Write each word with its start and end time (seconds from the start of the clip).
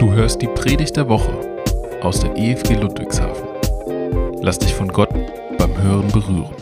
Du 0.00 0.14
hörst 0.14 0.40
die 0.40 0.46
Predigt 0.46 0.96
der 0.96 1.10
Woche 1.10 1.30
aus 2.00 2.20
der 2.20 2.34
EFG 2.34 2.72
Ludwigshafen. 2.72 3.46
Lass 4.40 4.58
dich 4.58 4.72
von 4.72 4.88
Gott 4.88 5.10
beim 5.58 5.82
Hören 5.82 6.10
berühren. 6.10 6.54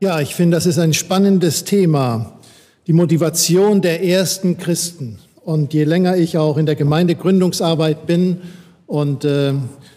Ja, 0.00 0.20
ich 0.20 0.36
finde, 0.36 0.56
das 0.56 0.66
ist 0.66 0.78
ein 0.78 0.94
spannendes 0.94 1.64
Thema, 1.64 2.38
die 2.86 2.92
Motivation 2.92 3.80
der 3.80 4.04
ersten 4.04 4.56
Christen. 4.56 5.18
Und 5.44 5.74
je 5.74 5.82
länger 5.82 6.16
ich 6.16 6.38
auch 6.38 6.58
in 6.58 6.66
der 6.66 6.76
Gemeindegründungsarbeit 6.76 8.06
bin 8.06 8.38
und 8.86 9.24
äh, 9.24 9.54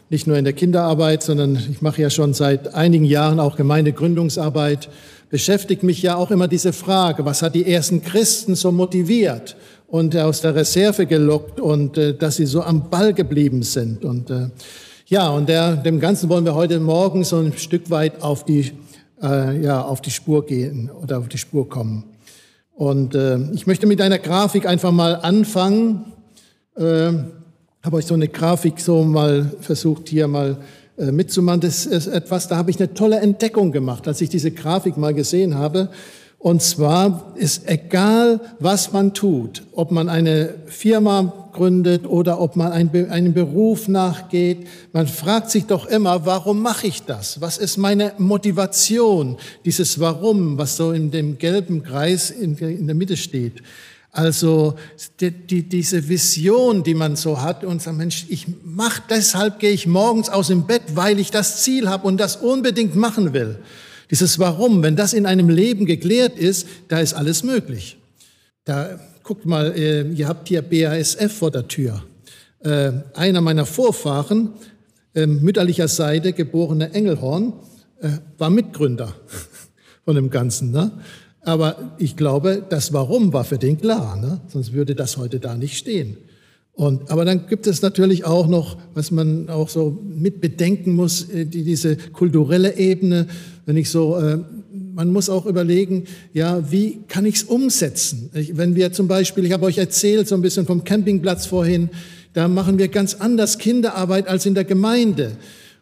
nicht 0.10 0.26
nur 0.26 0.36
in 0.36 0.46
der 0.46 0.54
Kinderarbeit, 0.54 1.22
sondern 1.22 1.58
ich 1.58 1.84
mache 1.84 2.02
ja 2.02 2.10
schon 2.10 2.34
seit 2.34 2.74
einigen 2.74 3.06
Jahren 3.06 3.40
auch 3.40 3.56
Gemeindegründungsarbeit, 3.56 4.90
beschäftigt 5.30 5.84
mich 5.84 6.02
ja 6.02 6.16
auch 6.16 6.32
immer 6.32 6.48
diese 6.48 6.74
Frage, 6.74 7.24
was 7.26 7.44
hat 7.44 7.54
die 7.54 7.72
ersten 7.72 8.02
Christen 8.02 8.56
so 8.56 8.72
motiviert 8.72 9.56
und 9.90 10.16
aus 10.16 10.42
der 10.42 10.56
Reserve 10.56 11.06
gelockt 11.06 11.60
und 11.60 11.98
äh, 11.98 12.14
dass 12.14 12.38
sie 12.38 12.46
so 12.46 12.62
am 12.62 12.90
Ball 12.90 13.14
geblieben 13.14 13.64
sind. 13.64 14.06
Und 14.06 14.30
äh, 14.30 14.50
ja, 15.08 15.30
und 15.30 15.50
der, 15.50 15.76
dem 15.76 16.00
Ganzen 16.00 16.30
wollen 16.30 16.46
wir 16.46 16.56
heute 16.56 16.80
Morgen 16.80 17.24
so 17.24 17.38
ein 17.38 17.54
Stück 17.54 17.90
weit 17.90 18.22
auf 18.22 18.46
die, 18.46 18.72
äh, 19.22 19.62
ja, 19.62 19.82
auf 19.82 20.02
die 20.02 20.12
Spur 20.12 20.46
gehen 20.46 20.92
oder 21.02 21.18
auf 21.18 21.28
die 21.28 21.40
Spur 21.40 21.68
kommen. 21.68 22.04
Und 22.76 23.16
äh, 23.16 23.40
ich 23.54 23.68
möchte 23.68 23.88
mit 23.88 24.00
einer 24.00 24.20
Grafik 24.20 24.66
einfach 24.66 24.92
mal 24.92 25.16
anfangen. 25.16 26.14
Äh, 26.76 27.12
habe 27.82 27.98
euch 27.98 28.06
so 28.06 28.14
eine 28.14 28.28
Grafik 28.28 28.80
so 28.80 29.04
mal 29.04 29.52
versucht 29.60 30.08
hier 30.10 30.28
mal 30.28 30.58
äh, 30.98 31.12
mitzumachen. 31.12 31.62
Das 31.62 31.88
ist 31.88 32.08
etwas, 32.08 32.48
da 32.48 32.58
habe 32.58 32.70
ich 32.70 32.78
eine 32.78 32.94
tolle 32.94 33.20
Entdeckung 33.20 33.72
gemacht, 33.72 34.08
als 34.08 34.22
ich 34.22 34.30
diese 34.30 34.52
Grafik 34.52 34.98
mal 34.98 35.14
gesehen 35.14 35.56
habe. 35.56 35.90
Und 36.40 36.62
zwar 36.62 37.34
ist 37.36 37.68
egal, 37.68 38.40
was 38.60 38.94
man 38.94 39.14
tut, 39.14 39.64
ob 39.74 39.92
man 39.92 40.08
eine 40.08 40.56
Firma 40.68 41.50
gründet 41.52 42.08
oder 42.08 42.40
ob 42.40 42.56
man 42.56 42.72
einen 42.72 43.34
Beruf 43.34 43.90
nachgeht, 43.90 44.66
man 44.94 45.06
fragt 45.06 45.52
sich 45.52 45.66
doch 45.66 45.86
immer, 45.86 46.26
warum 46.26 46.62
mache 46.62 46.88
ich 46.88 47.04
das? 47.04 47.42
Was 47.42 47.58
ist 47.58 47.76
meine 47.76 48.14
Motivation? 48.20 49.36
Dieses 49.66 50.00
Warum, 50.00 50.58
was 50.58 50.78
so 50.78 50.94
in 50.94 51.12
dem 51.12 51.38
gelben 51.38 51.84
Kreis 51.84 52.30
in, 52.32 52.56
der 52.88 52.96
Mitte 52.96 53.18
steht. 53.18 53.62
Also 54.14 54.76
die, 55.20 55.32
die, 55.32 55.64
diese 55.64 56.08
Vision, 56.08 56.84
die 56.84 56.94
man 56.94 57.18
so 57.18 57.42
hat 57.42 57.66
und 57.66 57.82
sagt, 57.82 57.98
Mensch, 57.98 58.26
ich 58.30 58.48
mach 58.64 59.00
deshalb 59.00 59.60
gehe 59.60 59.72
ich 59.72 59.88
morgens 59.88 60.30
aus 60.30 60.48
dem 60.48 60.66
Bett, 60.66 60.84
weil 60.96 61.20
ich 61.20 61.32
das 61.32 61.64
Ziel 61.64 61.90
habe 61.90 62.08
und 62.08 62.18
das 62.18 62.38
unbedingt 62.38 62.96
machen 62.96 63.34
will. 63.34 63.60
Dieses 64.12 64.40
Warum, 64.40 64.82
wenn 64.82 64.96
das 64.96 65.14
in 65.14 65.26
einem 65.26 65.50
Leben 65.50 65.86
geklärt 65.86 66.38
ist, 66.38 66.68
da 66.88 67.00
ist 67.00 67.14
alles 67.14 67.44
möglich. 67.44 67.98
Da 68.66 69.00
guckt 69.24 69.46
mal, 69.46 69.74
äh, 69.76 70.02
ihr 70.12 70.28
habt 70.28 70.48
hier 70.48 70.62
BASF 70.62 71.32
vor 71.32 71.52
der 71.52 71.68
Tür. 71.68 72.04
Äh, 72.60 72.92
einer 73.14 73.42
meiner 73.42 73.66
Vorfahren, 73.66 74.50
äh, 75.14 75.26
mütterlicher 75.26 75.88
Seite, 75.88 76.34
geborene 76.34 76.94
Engelhorn, 76.94 77.54
äh, 78.02 78.10
war 78.38 78.50
Mitgründer 78.50 79.14
von 80.06 80.16
dem 80.16 80.30
Ganzen. 80.30 80.72
Ne? 80.72 80.92
Aber 81.42 81.94
ich 82.00 82.16
glaube, 82.16 82.64
das 82.68 82.92
Warum 82.92 83.32
war 83.32 83.44
für 83.44 83.58
den 83.58 83.80
klar, 83.80 84.18
ne? 84.18 84.42
sonst 84.48 84.74
würde 84.74 84.96
das 84.96 85.18
heute 85.18 85.40
da 85.40 85.56
nicht 85.56 85.78
stehen. 85.78 86.18
Und, 86.80 87.12
aber 87.12 87.26
dann 87.26 87.48
gibt 87.48 87.68
es 87.68 87.82
natürlich 87.82 88.24
auch 88.24 88.48
noch, 88.48 88.78
was 88.94 89.12
man 89.12 89.50
auch 89.50 89.68
so 89.68 90.00
mit 90.02 90.40
bedenken 90.40 90.96
muss, 90.96 91.30
äh, 91.30 91.46
die, 91.46 91.66
diese 91.66 91.98
kulturelle 91.98 92.78
Ebene. 92.78 93.28
Wenn 93.66 93.76
ich 93.76 93.90
so, 93.90 94.16
äh, 94.16 94.38
man 94.94 95.12
muss 95.12 95.30
auch 95.30 95.46
überlegen, 95.46 96.06
ja, 96.34 96.72
wie 96.72 97.00
kann 97.10 97.26
ich 97.26 97.36
es 97.36 97.44
umsetzen? 97.44 98.30
Ich, 98.34 98.56
wenn 98.56 98.78
wir 98.78 98.94
zum 98.94 99.10
Beispiel, 99.10 99.44
ich 99.44 99.52
habe 99.52 99.66
euch 99.66 99.78
erzählt 99.78 100.30
so 100.30 100.36
ein 100.36 100.42
bisschen 100.42 100.66
vom 100.66 100.86
Campingplatz 100.86 101.48
vorhin, 101.48 101.90
da 102.32 102.48
machen 102.48 102.80
wir 102.80 102.88
ganz 102.88 103.16
anders 103.16 103.58
Kinderarbeit 103.58 104.30
als 104.30 104.46
in 104.46 104.56
der 104.56 104.64
Gemeinde. 104.64 105.34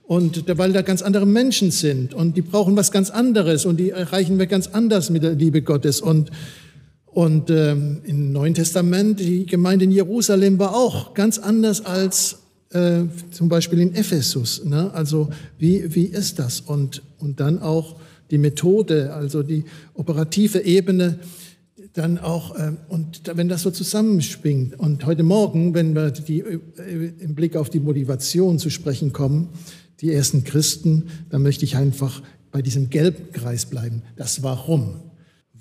Und 0.02 0.45
weil 0.58 0.73
da 0.73 0.81
ganz 0.81 1.03
andere 1.03 1.28
Menschen 1.28 1.70
sind 1.70 2.16
und 2.16 2.38
die 2.38 2.42
brauchen 2.42 2.75
was 2.75 2.91
ganz 2.91 3.12
anderes 3.12 3.68
und 3.68 3.78
die 3.78 3.91
erreichen 3.91 4.40
wir 4.40 4.47
ganz 4.47 4.66
anders 4.66 5.12
mit 5.12 5.22
der 5.22 5.34
Liebe 5.34 5.62
Gottes. 5.62 6.02
Und 6.02 6.31
und 7.17 7.50
ähm, 7.50 8.01
im 8.03 8.31
Neuen 8.31 8.53
Testament, 8.53 9.19
die 9.19 9.47
Gemeinde 9.47 9.85
in 9.85 9.91
Jerusalem 9.91 10.59
war 10.59 10.75
auch 10.75 11.16
ganz 11.16 11.39
anders 11.39 11.83
als 11.83 12.44
äh, 12.69 13.05
zum 13.31 13.50
Beispiel 13.50 13.79
in 13.79 13.95
Ephesus. 13.95 14.63
Ne? 14.63 14.94
Also 14.94 15.29
wie, 15.57 15.95
wie 15.95 16.03
ist 16.03 16.38
das? 16.38 16.61
Und, 16.61 17.01
und 17.17 17.39
dann 17.39 17.59
auch 17.59 17.95
die 18.29 18.38
Methode, 18.38 19.16
also 19.16 19.41
die 19.41 19.63
operative 19.95 20.59
Ebene, 20.59 21.17
dann 21.94 22.19
auch, 22.19 22.55
äh, 22.55 22.73
und 22.88 23.23
wenn 23.34 23.47
das 23.47 23.63
so 23.63 23.72
zusammenspringt. 23.72 24.79
Und 24.79 25.03
heute 25.07 25.23
Morgen, 25.23 25.73
wenn 25.73 25.95
wir 25.95 26.11
die, 26.11 26.41
äh, 26.41 26.59
im 27.17 27.34
Blick 27.34 27.55
auf 27.55 27.72
die 27.72 27.79
Motivation 27.79 28.59
zu 28.59 28.69
sprechen 28.69 29.11
kommen, 29.11 29.49
die 30.01 30.13
ersten 30.13 30.44
Christen, 30.44 31.05
dann 31.31 31.41
möchte 31.41 31.66
ich 31.66 31.78
einfach 31.78 32.22
bei 32.51 32.61
diesem 32.61 32.91
gelben 32.91 33.31
Kreis 33.31 33.66
bleiben. 33.66 34.03
Das 34.17 34.44
Warum. 34.44 35.06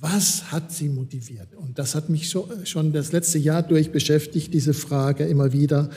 Was 0.08 0.52
hat 0.52 0.70
sie 0.70 0.88
motiviert? 0.88 1.48
Und 1.56 1.80
das 1.80 1.96
hat 1.96 2.10
mich 2.10 2.30
schon 2.30 2.92
das 2.92 3.10
letzte 3.10 3.38
Jahr 3.38 3.64
durch 3.64 3.90
beschäftigt, 3.90 4.54
diese 4.54 4.72
Frage 4.72 5.24
immer 5.24 5.52
wieder. 5.52 5.90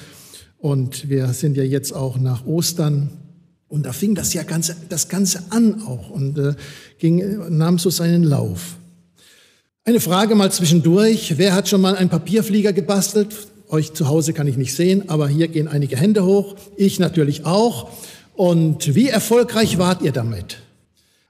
Und 0.58 1.10
wir 1.10 1.28
sind 1.28 1.56
ja 1.56 1.64
jetzt 1.64 1.92
auch 1.92 2.18
nach 2.18 2.44
Ostern. 2.48 3.12
Und 3.68 3.86
da 3.86 3.94
fing 3.94 4.16
das 4.16 4.34
ja 4.34 4.42
ganze, 4.42 4.76
das 4.90 5.10
Ganze 5.10 5.44
an 5.52 5.84
auch 5.84 6.10
und 6.10 6.40
äh, 6.40 6.56
ging, 6.98 7.56
nahm 7.56 7.78
so 7.78 7.92
seinen 7.92 8.24
Lauf. 8.24 8.78
Eine 9.84 10.00
Frage 10.00 10.34
mal 10.34 10.52
zwischendurch. 10.52 11.38
Wer 11.38 11.54
hat 11.54 11.70
schon 11.70 11.82
mal 11.82 11.96
einen 11.96 12.10
Papierflieger 12.10 12.74
gebastelt? 12.74 13.36
Euch 13.68 13.94
zu 13.94 14.08
Hause 14.08 14.34
kann 14.34 14.48
ich 14.48 14.58
nicht 14.58 14.74
sehen, 14.74 15.08
aber 15.10 15.28
hier 15.28 15.50
gehen 15.50 15.68
einige 15.68 15.98
Hände 15.98 16.26
hoch. 16.26 16.56
Ich 16.78 16.98
natürlich 16.98 17.46
auch. 17.46 17.92
Und 18.34 18.96
wie 18.96 19.08
erfolgreich 19.08 19.78
wart 19.78 20.02
ihr 20.02 20.14
damit? 20.14 20.58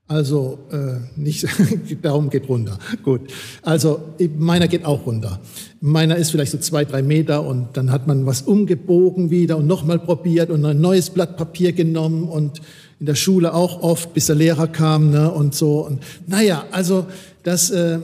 Also 0.10 0.58
äh, 0.72 0.96
nicht, 1.16 1.46
darum 2.02 2.32
geht 2.32 2.50
runter. 2.50 2.80
Gut. 3.04 3.32
Also 3.62 4.02
meiner 4.40 4.68
geht 4.68 4.84
auch 4.84 5.06
runter. 5.06 5.40
Meiner 5.82 6.16
ist 6.16 6.32
vielleicht 6.32 6.52
so 6.52 6.58
zwei, 6.58 6.84
drei 6.84 7.04
Meter 7.04 7.46
und 7.46 7.78
dann 7.78 7.92
hat 7.92 8.08
man 8.08 8.26
was 8.26 8.42
umgebogen 8.42 9.30
wieder 9.30 9.58
und 9.58 9.68
nochmal 9.68 10.00
probiert 10.00 10.50
und 10.50 10.66
ein 10.66 10.82
neues 10.82 11.12
Blatt 11.12 11.38
Papier 11.38 11.74
genommen 11.74 12.24
und 12.24 12.60
in 13.00 13.06
der 13.06 13.14
Schule 13.14 13.54
auch 13.54 13.84
oft, 13.84 14.16
bis 14.16 14.26
der 14.26 14.36
Lehrer 14.36 14.68
kam 14.68 15.12
ne, 15.12 15.32
und 15.32 15.54
so. 15.54 15.86
Und 15.86 16.02
naja, 16.26 16.66
also 16.72 17.06
das 17.44 17.70
äh, 17.70 18.00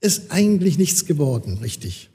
ist 0.00 0.32
eigentlich 0.32 0.78
nichts 0.78 1.06
geworden, 1.06 1.58
richtig. 1.62 2.10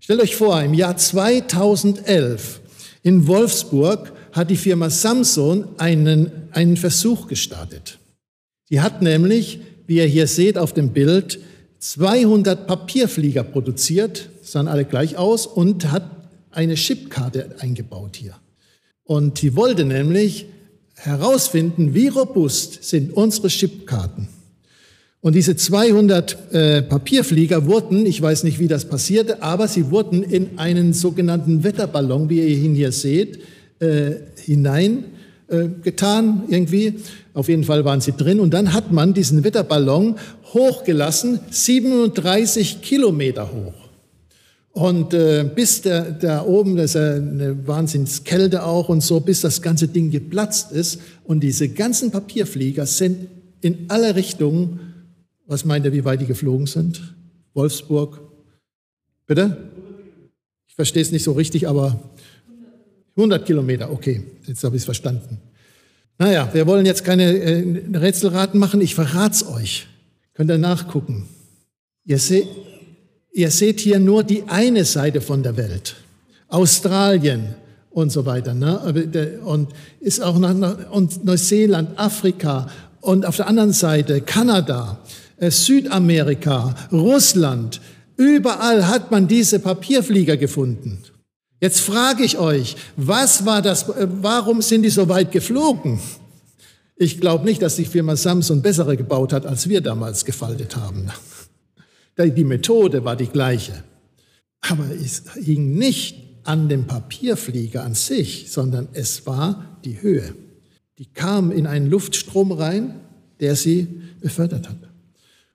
Stellt 0.00 0.22
euch 0.22 0.36
vor, 0.36 0.62
im 0.62 0.72
Jahr 0.72 0.96
2011 0.96 2.62
in 3.02 3.26
Wolfsburg 3.26 4.10
hat 4.32 4.48
die 4.48 4.56
Firma 4.56 4.88
Samsung 4.88 5.66
einen, 5.76 6.48
einen 6.52 6.78
Versuch 6.78 7.28
gestartet. 7.28 7.98
Die 8.70 8.80
hat 8.80 9.02
nämlich, 9.02 9.60
wie 9.86 9.96
ihr 9.96 10.06
hier 10.06 10.26
seht 10.26 10.58
auf 10.58 10.72
dem 10.72 10.90
Bild, 10.90 11.40
200 11.78 12.66
Papierflieger 12.66 13.44
produziert, 13.44 14.30
sahen 14.42 14.68
alle 14.68 14.84
gleich 14.84 15.16
aus, 15.18 15.46
und 15.46 15.90
hat 15.90 16.28
eine 16.50 16.74
Chipkarte 16.74 17.56
eingebaut 17.58 18.16
hier. 18.16 18.36
Und 19.04 19.42
die 19.42 19.54
wollte 19.54 19.84
nämlich 19.84 20.46
herausfinden, 20.94 21.92
wie 21.92 22.08
robust 22.08 22.84
sind 22.84 23.12
unsere 23.12 23.48
Chipkarten. 23.48 24.28
Und 25.20 25.34
diese 25.34 25.56
200 25.56 26.52
äh, 26.52 26.82
Papierflieger 26.82 27.66
wurden, 27.66 28.06
ich 28.06 28.20
weiß 28.20 28.44
nicht, 28.44 28.58
wie 28.58 28.68
das 28.68 28.86
passierte, 28.86 29.42
aber 29.42 29.68
sie 29.68 29.90
wurden 29.90 30.22
in 30.22 30.58
einen 30.58 30.92
sogenannten 30.92 31.64
Wetterballon, 31.64 32.28
wie 32.28 32.40
ihr 32.40 32.48
ihn 32.48 32.74
hier 32.74 32.92
seht, 32.92 33.40
äh, 33.80 34.12
hinein 34.36 35.04
äh, 35.48 35.68
getan 35.82 36.44
irgendwie. 36.48 36.94
Auf 37.34 37.48
jeden 37.48 37.64
Fall 37.64 37.84
waren 37.84 38.00
sie 38.00 38.12
drin. 38.12 38.40
Und 38.40 38.54
dann 38.54 38.72
hat 38.72 38.92
man 38.92 39.14
diesen 39.14 39.44
Wetterballon 39.44 40.16
hochgelassen, 40.52 41.40
37 41.50 42.80
Kilometer 42.80 43.52
hoch. 43.52 43.74
Und 44.72 45.14
äh, 45.14 45.48
bis 45.54 45.82
der, 45.82 46.10
da 46.10 46.44
oben, 46.44 46.76
das 46.76 46.90
ist 46.90 46.96
eine 46.96 47.66
Wahnsinnskälte 47.66 48.64
auch 48.64 48.88
und 48.88 49.02
so, 49.02 49.20
bis 49.20 49.40
das 49.40 49.62
ganze 49.62 49.86
Ding 49.86 50.10
geplatzt 50.10 50.72
ist. 50.72 50.98
Und 51.24 51.40
diese 51.40 51.68
ganzen 51.68 52.10
Papierflieger 52.10 52.86
sind 52.86 53.28
in 53.60 53.86
alle 53.88 54.16
Richtungen, 54.16 54.80
was 55.46 55.64
meint 55.64 55.84
ihr, 55.84 55.92
wie 55.92 56.04
weit 56.04 56.20
die 56.22 56.26
geflogen 56.26 56.66
sind? 56.66 57.14
Wolfsburg? 57.54 58.20
Bitte? 59.26 59.70
Ich 60.66 60.74
verstehe 60.74 61.02
es 61.02 61.12
nicht 61.12 61.22
so 61.22 61.32
richtig, 61.32 61.68
aber 61.68 62.00
100 63.16 63.46
Kilometer, 63.46 63.90
okay, 63.90 64.22
jetzt 64.46 64.64
habe 64.64 64.76
ich 64.76 64.80
es 64.80 64.84
verstanden. 64.84 65.38
Naja, 66.18 66.48
wir 66.52 66.66
wollen 66.66 66.86
jetzt 66.86 67.04
keine 67.04 67.24
äh, 67.24 67.96
Rätselraten 67.96 68.58
machen, 68.60 68.80
ich 68.80 68.94
verrate 68.94 69.48
euch. 69.48 69.86
Könnt 70.34 70.50
ihr 70.50 70.58
nachgucken. 70.58 71.28
Ihr, 72.04 72.18
se 72.18 72.44
ihr 73.32 73.50
seht 73.50 73.80
hier 73.80 73.98
nur 73.98 74.24
die 74.24 74.44
eine 74.48 74.84
Seite 74.84 75.20
von 75.20 75.42
der 75.42 75.56
Welt. 75.56 75.96
Australien 76.48 77.54
und 77.90 78.10
so 78.10 78.26
weiter. 78.26 78.54
Ne? 78.54 79.40
Und 79.44 79.68
ist 80.00 80.20
auch 80.22 80.38
nach, 80.38 80.90
und 80.90 81.24
Neuseeland, 81.24 81.98
Afrika 81.98 82.68
und 83.00 83.26
auf 83.26 83.36
der 83.36 83.46
anderen 83.46 83.72
Seite 83.72 84.20
Kanada, 84.20 84.98
äh, 85.38 85.50
Südamerika, 85.50 86.74
Russland. 86.92 87.80
Überall 88.16 88.88
hat 88.88 89.10
man 89.10 89.26
diese 89.26 89.58
Papierflieger 89.58 90.36
gefunden. 90.36 91.02
Jetzt 91.64 91.80
frage 91.80 92.24
ich 92.24 92.36
euch, 92.36 92.76
was 92.94 93.46
war 93.46 93.62
das, 93.62 93.88
äh, 93.88 94.06
warum 94.20 94.60
sind 94.60 94.82
die 94.82 94.90
so 94.90 95.08
weit 95.08 95.32
geflogen? 95.32 95.98
Ich 96.94 97.22
glaube 97.22 97.46
nicht, 97.46 97.62
dass 97.62 97.76
die 97.76 97.86
Firma 97.86 98.16
Samsung 98.16 98.60
bessere 98.60 98.98
gebaut 98.98 99.32
hat, 99.32 99.46
als 99.46 99.66
wir 99.66 99.80
damals 99.80 100.26
gefaltet 100.26 100.76
haben. 100.76 101.08
Die 102.18 102.44
Methode 102.44 103.06
war 103.06 103.16
die 103.16 103.28
gleiche. 103.28 103.82
Aber 104.60 104.84
es 104.90 105.22
hing 105.42 105.78
nicht 105.78 106.16
an 106.44 106.68
dem 106.68 106.86
Papierflieger 106.86 107.82
an 107.82 107.94
sich, 107.94 108.52
sondern 108.52 108.88
es 108.92 109.26
war 109.26 109.78
die 109.86 110.02
Höhe. 110.02 110.34
Die 110.98 111.06
kam 111.06 111.50
in 111.50 111.66
einen 111.66 111.88
Luftstrom 111.88 112.52
rein, 112.52 113.00
der 113.40 113.56
sie 113.56 113.88
befördert 114.20 114.68
hat. 114.68 114.76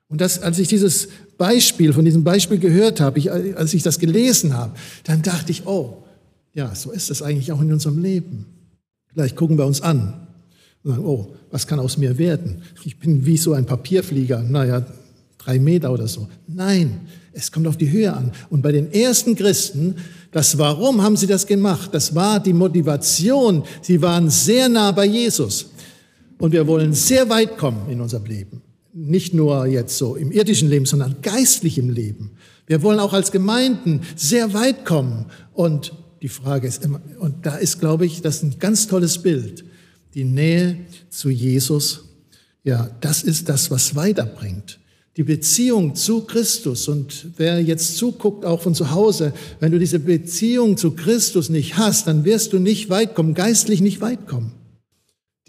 Und 0.08 0.20
das, 0.20 0.42
als 0.42 0.58
ich 0.58 0.66
dieses 0.66 1.08
Beispiel, 1.40 1.94
von 1.94 2.04
diesem 2.04 2.22
Beispiel 2.22 2.58
gehört 2.58 3.00
habe, 3.00 3.18
ich, 3.18 3.32
als 3.32 3.72
ich 3.72 3.82
das 3.82 3.98
gelesen 3.98 4.52
habe, 4.52 4.74
dann 5.04 5.22
dachte 5.22 5.50
ich, 5.50 5.66
oh, 5.66 6.02
ja, 6.52 6.74
so 6.74 6.90
ist 6.90 7.10
es 7.10 7.22
eigentlich 7.22 7.50
auch 7.50 7.62
in 7.62 7.72
unserem 7.72 8.02
Leben. 8.02 8.44
Vielleicht 9.06 9.36
gucken 9.36 9.56
wir 9.56 9.64
uns 9.64 9.80
an 9.80 10.26
und 10.84 10.90
sagen, 10.90 11.04
oh, 11.06 11.34
was 11.50 11.66
kann 11.66 11.80
aus 11.80 11.96
mir 11.96 12.18
werden? 12.18 12.60
Ich 12.84 12.98
bin 12.98 13.24
wie 13.24 13.38
so 13.38 13.54
ein 13.54 13.64
Papierflieger, 13.64 14.42
naja, 14.42 14.84
drei 15.38 15.58
Meter 15.58 15.90
oder 15.90 16.08
so. 16.08 16.28
Nein, 16.46 17.08
es 17.32 17.50
kommt 17.50 17.66
auf 17.66 17.78
die 17.78 17.90
Höhe 17.90 18.12
an. 18.12 18.32
Und 18.50 18.60
bei 18.60 18.72
den 18.72 18.92
ersten 18.92 19.34
Christen, 19.34 19.94
das 20.32 20.58
Warum 20.58 21.00
haben 21.00 21.16
sie 21.16 21.26
das 21.26 21.46
gemacht? 21.46 21.88
Das 21.92 22.14
war 22.14 22.38
die 22.38 22.52
Motivation. 22.52 23.64
Sie 23.80 24.02
waren 24.02 24.28
sehr 24.28 24.68
nah 24.68 24.92
bei 24.92 25.06
Jesus. 25.06 25.70
Und 26.36 26.52
wir 26.52 26.66
wollen 26.66 26.92
sehr 26.92 27.26
weit 27.30 27.56
kommen 27.56 27.88
in 27.88 27.98
unserem 27.98 28.26
Leben. 28.26 28.60
Nicht 28.92 29.34
nur 29.34 29.66
jetzt 29.66 29.98
so 29.98 30.16
im 30.16 30.32
irdischen 30.32 30.68
Leben, 30.68 30.86
sondern 30.86 31.16
geistlich 31.22 31.78
im 31.78 31.90
Leben. 31.90 32.32
Wir 32.66 32.82
wollen 32.82 32.98
auch 32.98 33.12
als 33.12 33.32
Gemeinden 33.32 34.00
sehr 34.16 34.52
weit 34.52 34.84
kommen. 34.84 35.26
Und 35.52 35.92
die 36.22 36.28
Frage 36.28 36.66
ist 36.66 36.84
immer, 36.84 37.00
und 37.18 37.46
da 37.46 37.56
ist, 37.56 37.80
glaube 37.80 38.06
ich, 38.06 38.22
das 38.22 38.42
ein 38.42 38.58
ganz 38.58 38.86
tolles 38.86 39.18
Bild. 39.18 39.64
Die 40.14 40.24
Nähe 40.24 40.76
zu 41.08 41.30
Jesus, 41.30 42.04
ja, 42.64 42.90
das 43.00 43.22
ist 43.22 43.48
das, 43.48 43.70
was 43.70 43.94
weiterbringt 43.94 44.80
die 45.16 45.24
Beziehung 45.24 45.96
zu 45.96 46.22
Christus. 46.22 46.88
Und 46.88 47.26
wer 47.36 47.60
jetzt 47.60 47.96
zuguckt, 47.98 48.44
auch 48.44 48.62
von 48.62 48.74
zu 48.74 48.90
Hause, 48.90 49.34
wenn 49.58 49.72
du 49.72 49.78
diese 49.78 49.98
Beziehung 49.98 50.76
zu 50.76 50.92
Christus 50.92 51.50
nicht 51.50 51.76
hast, 51.76 52.06
dann 52.06 52.24
wirst 52.24 52.52
du 52.52 52.58
nicht 52.58 52.88
weit 52.88 53.14
kommen, 53.14 53.34
geistlich 53.34 53.80
nicht 53.80 54.00
weit 54.00 54.26
kommen 54.26 54.52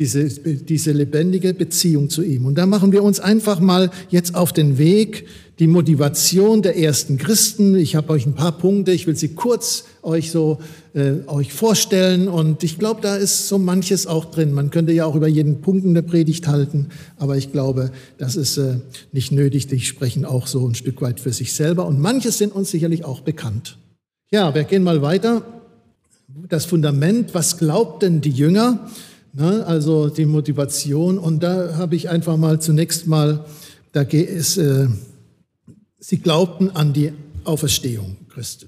diese, 0.01 0.27
diese 0.27 0.93
lebendige 0.93 1.53
Beziehung 1.53 2.09
zu 2.09 2.23
ihm. 2.23 2.47
Und 2.47 2.55
da 2.55 2.65
machen 2.65 2.91
wir 2.91 3.03
uns 3.03 3.19
einfach 3.19 3.59
mal 3.59 3.91
jetzt 4.09 4.33
auf 4.33 4.51
den 4.51 4.79
Weg, 4.79 5.27
die 5.59 5.67
Motivation 5.67 6.63
der 6.63 6.75
ersten 6.75 7.19
Christen. 7.19 7.75
Ich 7.75 7.95
habe 7.95 8.11
euch 8.13 8.25
ein 8.25 8.33
paar 8.33 8.57
Punkte, 8.57 8.93
ich 8.93 9.05
will 9.05 9.15
sie 9.15 9.35
kurz 9.35 9.83
euch 10.01 10.31
so 10.31 10.57
äh, 10.95 11.17
euch 11.27 11.53
vorstellen 11.53 12.27
und 12.27 12.63
ich 12.63 12.79
glaube, 12.79 13.01
da 13.01 13.15
ist 13.15 13.47
so 13.47 13.59
manches 13.59 14.07
auch 14.07 14.25
drin. 14.25 14.53
Man 14.53 14.71
könnte 14.71 14.91
ja 14.91 15.05
auch 15.05 15.13
über 15.13 15.27
jeden 15.27 15.61
Punkt 15.61 15.85
eine 15.85 16.01
Predigt 16.01 16.47
halten, 16.47 16.87
aber 17.17 17.37
ich 17.37 17.51
glaube, 17.51 17.91
das 18.17 18.35
ist 18.35 18.57
äh, 18.57 18.77
nicht 19.11 19.31
nötig. 19.31 19.67
Die 19.67 19.81
sprechen 19.81 20.25
auch 20.25 20.47
so 20.47 20.67
ein 20.67 20.73
Stück 20.73 20.99
weit 21.03 21.19
für 21.19 21.31
sich 21.31 21.53
selber 21.53 21.85
und 21.85 21.99
manches 22.01 22.39
sind 22.39 22.55
uns 22.55 22.71
sicherlich 22.71 23.05
auch 23.05 23.21
bekannt. 23.21 23.77
Ja, 24.31 24.55
wir 24.55 24.63
gehen 24.63 24.81
mal 24.81 25.03
weiter. 25.03 25.43
Das 26.49 26.65
Fundament, 26.65 27.35
was 27.35 27.59
glaubten 27.59 28.21
die 28.21 28.31
Jünger? 28.31 28.89
Ne? 29.33 29.65
Also 29.65 30.09
die 30.09 30.25
Motivation. 30.25 31.17
Und 31.17 31.41
da 31.43 31.75
habe 31.77 31.95
ich 31.95 32.09
einfach 32.09 32.37
mal 32.37 32.59
zunächst 32.59 33.07
mal, 33.07 33.45
da 33.91 34.03
geht 34.03 34.29
es, 34.29 34.57
äh, 34.57 34.87
sie 35.99 36.17
glaubten 36.17 36.71
an 36.71 36.93
die 36.93 37.13
Auferstehung 37.43 38.17
Christi. 38.29 38.67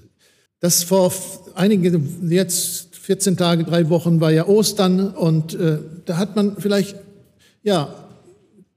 Das 0.60 0.82
vor 0.82 1.12
einigen, 1.54 2.30
jetzt 2.30 2.96
14 2.96 3.36
Tage, 3.36 3.64
drei 3.64 3.90
Wochen 3.90 4.20
war 4.20 4.32
ja 4.32 4.46
Ostern 4.46 5.10
und 5.10 5.54
äh, 5.54 5.78
da 6.06 6.16
hat 6.16 6.36
man 6.36 6.56
vielleicht, 6.58 6.96
ja, 7.62 7.94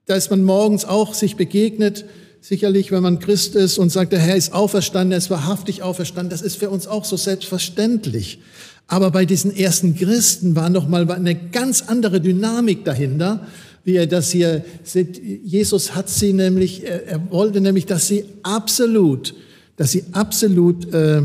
da 0.06 0.16
ist 0.16 0.30
man 0.30 0.44
morgens 0.44 0.84
auch 0.84 1.14
sich 1.14 1.38
begegnet, 1.38 2.04
sicherlich, 2.42 2.92
wenn 2.92 3.04
man 3.04 3.20
Christ 3.20 3.56
ist 3.56 3.78
und 3.78 3.90
sagt, 3.90 4.12
der 4.12 4.20
Herr 4.20 4.36
ist 4.36 4.54
auferstanden, 4.54 5.14
er 5.14 5.18
ist 5.18 5.30
wahrhaftig 5.30 5.82
auferstanden, 5.82 6.30
das 6.30 6.42
ist 6.42 6.58
für 6.58 6.70
uns 6.70 6.88
auch 6.88 7.06
so 7.06 7.16
selbstverständlich. 7.16 8.40
Aber 8.88 9.12
bei 9.12 9.26
diesen 9.26 9.56
ersten 9.56 9.96
Christen 9.96 10.56
war 10.56 10.70
noch 10.70 10.88
mal 10.88 11.10
eine 11.12 11.36
ganz 11.36 11.84
andere 11.84 12.22
Dynamik 12.22 12.86
dahinter, 12.86 13.46
wie 13.84 13.96
er 13.96 14.08
das 14.08 14.32
hier 14.32 14.64
sieht. 14.84 15.22
Jesus 15.44 15.94
hat 15.94 16.10
sie 16.10 16.34
nämlich, 16.34 16.86
er 16.86 17.30
wollte 17.30 17.62
nämlich, 17.62 17.86
dass 17.86 18.08
sie 18.08 18.26
absolut, 18.44 19.36
dass 19.76 19.92
sie 19.92 20.06
absolut 20.14 20.94
äh, 20.94 21.22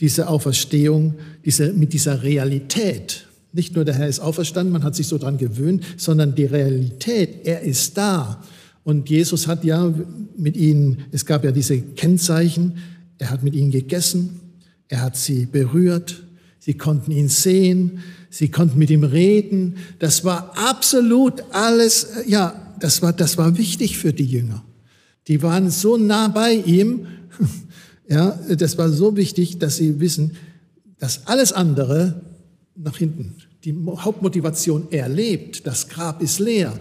diese 0.00 0.28
Auferstehung, 0.28 1.14
diese, 1.44 1.72
mit 1.72 1.92
dieser 1.92 2.22
Realität, 2.22 3.26
nicht 3.52 3.74
nur 3.74 3.84
der 3.84 3.94
Herr 3.94 4.08
ist 4.08 4.20
auferstanden, 4.20 4.72
man 4.72 4.84
hat 4.84 4.94
sich 4.94 5.06
so 5.06 5.18
dran 5.18 5.36
gewöhnt, 5.36 5.84
sondern 5.96 6.34
die 6.34 6.44
Realität, 6.44 7.44
er 7.44 7.60
ist 7.60 7.96
da. 7.96 8.42
Und 8.84 9.10
Jesus 9.10 9.46
hat 9.46 9.64
ja 9.64 9.92
mit 10.36 10.56
ihnen, 10.56 11.04
es 11.12 11.26
gab 11.26 11.44
ja 11.44 11.52
diese 11.52 11.80
Kennzeichen, 11.80 12.78
er 13.18 13.30
hat 13.30 13.42
mit 13.42 13.54
ihnen 13.54 13.70
gegessen, 13.70 14.40
er 14.88 15.02
hat 15.02 15.16
sie 15.16 15.46
berührt, 15.46 16.22
Sie 16.64 16.74
konnten 16.74 17.10
ihn 17.10 17.28
sehen, 17.28 17.98
sie 18.30 18.48
konnten 18.48 18.78
mit 18.78 18.88
ihm 18.88 19.02
reden. 19.02 19.78
Das 19.98 20.24
war 20.24 20.56
absolut 20.56 21.42
alles, 21.50 22.04
äh, 22.04 22.30
ja, 22.30 22.76
das 22.78 23.02
war, 23.02 23.12
das 23.12 23.36
war 23.36 23.58
wichtig 23.58 23.98
für 23.98 24.12
die 24.12 24.24
Jünger. 24.24 24.62
Die 25.26 25.42
waren 25.42 25.70
so 25.70 25.96
nah 25.96 26.28
bei 26.28 26.52
ihm, 26.52 27.08
ja, 28.08 28.38
das 28.48 28.78
war 28.78 28.90
so 28.90 29.16
wichtig, 29.16 29.58
dass 29.58 29.78
sie 29.78 29.98
wissen, 29.98 30.36
dass 31.00 31.26
alles 31.26 31.52
andere 31.52 32.22
nach 32.76 32.96
hinten, 32.96 33.34
die 33.64 33.74
Hauptmotivation, 33.98 34.86
er 34.92 35.08
lebt, 35.08 35.66
das 35.66 35.88
Grab 35.88 36.22
ist 36.22 36.38
leer. 36.38 36.78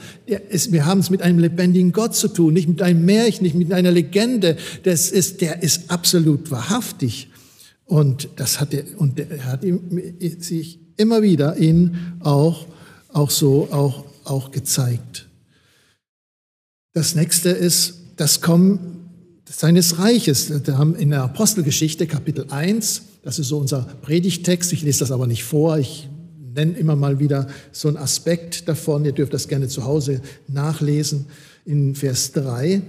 Ist, 0.50 0.72
wir 0.72 0.86
haben 0.86 1.00
es 1.00 1.10
mit 1.10 1.24
einem 1.24 1.40
lebendigen 1.40 1.92
Gott 1.92 2.16
zu 2.16 2.28
tun, 2.28 2.54
nicht 2.54 2.70
mit 2.70 2.84
einem 2.84 3.04
Märchen, 3.04 3.44
nicht 3.44 3.56
mit 3.56 3.74
einer 3.74 3.92
Legende. 3.92 4.58
Das 4.84 5.10
ist, 5.10 5.42
der 5.42 5.64
ist 5.64 5.90
absolut 5.90 6.52
wahrhaftig. 6.52 7.31
Und 7.92 8.30
das 8.38 8.62
hat 8.62 8.74
er, 8.74 8.86
und 8.96 9.20
er 9.20 9.44
hat 9.44 9.66
ihm, 9.66 9.82
sich 10.40 10.80
immer 10.96 11.22
wieder 11.22 11.58
ihn 11.58 11.98
auch, 12.22 12.66
auch 13.10 13.30
so 13.30 13.68
auch, 13.70 14.06
auch 14.24 14.52
gezeigt. 14.52 15.28
Das 16.94 17.16
nächste 17.16 17.50
ist 17.50 17.96
das 18.16 18.40
Kommen 18.40 19.10
seines 19.46 20.00
Reiches. 20.00 20.66
Wir 20.66 20.78
haben 20.78 20.96
in 20.96 21.10
der 21.10 21.24
Apostelgeschichte 21.24 22.08
Kapitel 22.08 22.46
1, 22.50 23.02
das 23.24 23.40
ist 23.40 23.50
so 23.50 23.58
unser 23.58 23.82
Predigtext, 24.02 24.72
ich 24.72 24.84
lese 24.84 25.00
das 25.00 25.12
aber 25.12 25.28
nicht 25.28 25.44
vor, 25.44 25.78
ich 25.78 26.08
nenne 26.56 26.78
immer 26.78 26.96
mal 26.96 27.20
wieder 27.20 27.48
so 27.74 27.90
einen 27.90 27.98
Aspekt 27.98 28.70
davon, 28.70 29.04
ihr 29.04 29.12
dürft 29.12 29.34
das 29.34 29.50
gerne 29.50 29.68
zu 29.68 29.84
Hause 29.84 30.22
nachlesen, 30.48 31.26
in 31.66 31.94
Vers 31.96 32.32
3, 32.32 32.84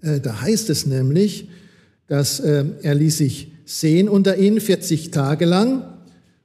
äh, 0.00 0.20
da 0.20 0.40
heißt 0.40 0.70
es 0.70 0.86
nämlich, 0.86 1.50
dass 2.06 2.40
äh, 2.40 2.64
er 2.80 2.94
ließ 2.94 3.18
sich 3.18 3.52
sehen 3.68 4.08
unter 4.08 4.38
ihnen 4.38 4.60
40 4.60 5.10
Tage 5.10 5.44
lang 5.44 5.82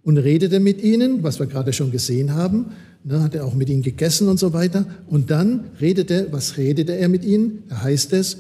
und 0.02 0.18
redete 0.18 0.60
mit 0.60 0.84
ihnen, 0.84 1.24
was 1.24 1.40
wir 1.40 1.46
gerade 1.46 1.72
schon 1.72 1.90
gesehen 1.90 2.34
haben. 2.34 2.74
Ne, 3.06 3.22
hat 3.22 3.34
er 3.34 3.46
auch 3.46 3.54
mit 3.54 3.70
ihnen 3.70 3.82
gegessen 3.82 4.28
und 4.28 4.40
so 4.40 4.52
weiter. 4.52 4.86
Und 5.08 5.32
dann 5.32 5.72
redete, 5.80 6.28
was 6.32 6.58
redete 6.58 6.96
er 6.96 7.08
mit 7.08 7.24
ihnen? 7.24 7.64
Da 7.70 7.82
heißt 7.82 8.12
es, 8.14 8.38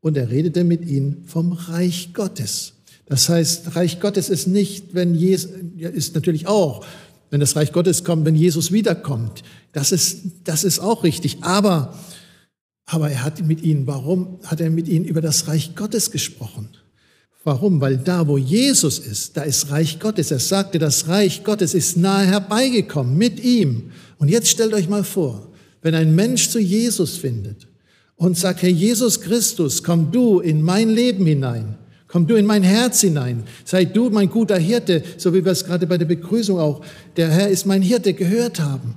und 0.00 0.16
er 0.16 0.30
redete 0.30 0.64
mit 0.64 0.86
ihnen 0.86 1.24
vom 1.26 1.52
Reich 1.52 2.14
Gottes. 2.14 2.72
Das 3.06 3.28
heißt, 3.28 3.76
Reich 3.76 4.00
Gottes 4.00 4.30
ist 4.30 4.46
nicht, 4.46 4.94
wenn 4.94 5.14
Jesus, 5.14 5.50
ist 5.76 6.14
natürlich 6.14 6.46
auch, 6.46 6.86
wenn 7.30 7.40
das 7.40 7.54
Reich 7.54 7.72
Gottes 7.72 8.02
kommt, 8.02 8.24
wenn 8.24 8.34
Jesus 8.34 8.72
wiederkommt. 8.72 9.42
Das 9.72 9.92
ist, 9.92 10.20
das 10.44 10.64
ist 10.64 10.78
auch 10.78 11.04
richtig. 11.04 11.38
Aber, 11.42 11.98
aber 12.86 13.10
er 13.10 13.24
hat 13.24 13.46
mit 13.46 13.62
ihnen, 13.62 13.86
warum 13.86 14.38
hat 14.44 14.60
er 14.60 14.70
mit 14.70 14.88
ihnen 14.88 15.04
über 15.04 15.20
das 15.20 15.48
Reich 15.48 15.74
Gottes 15.74 16.10
gesprochen? 16.10 16.68
Warum? 17.46 17.80
Weil 17.80 17.96
da, 17.96 18.26
wo 18.26 18.38
Jesus 18.38 18.98
ist, 18.98 19.36
da 19.36 19.42
ist 19.42 19.70
Reich 19.70 20.00
Gottes. 20.00 20.32
Er 20.32 20.40
sagte, 20.40 20.80
das 20.80 21.06
Reich 21.06 21.44
Gottes 21.44 21.74
ist 21.74 21.96
nahe 21.96 22.26
herbeigekommen 22.26 23.16
mit 23.16 23.38
ihm. 23.38 23.92
Und 24.18 24.26
jetzt 24.26 24.48
stellt 24.48 24.74
euch 24.74 24.88
mal 24.88 25.04
vor, 25.04 25.52
wenn 25.80 25.94
ein 25.94 26.12
Mensch 26.12 26.48
zu 26.48 26.58
Jesus 26.58 27.16
findet 27.16 27.68
und 28.16 28.36
sagt, 28.36 28.62
Herr 28.62 28.70
Jesus 28.70 29.20
Christus, 29.20 29.84
komm 29.84 30.10
du 30.10 30.40
in 30.40 30.60
mein 30.60 30.90
Leben 30.90 31.24
hinein. 31.24 31.76
Komm 32.08 32.26
du 32.26 32.34
in 32.34 32.46
mein 32.46 32.64
Herz 32.64 33.02
hinein. 33.02 33.44
Sei 33.64 33.84
du 33.84 34.10
mein 34.10 34.28
guter 34.28 34.58
Hirte, 34.58 35.04
so 35.16 35.32
wie 35.32 35.44
wir 35.44 35.52
es 35.52 35.64
gerade 35.64 35.86
bei 35.86 35.98
der 35.98 36.06
Begrüßung 36.06 36.58
auch, 36.58 36.84
der 37.16 37.30
Herr 37.30 37.46
ist 37.46 37.64
mein 37.64 37.80
Hirte, 37.80 38.12
gehört 38.12 38.58
haben. 38.58 38.96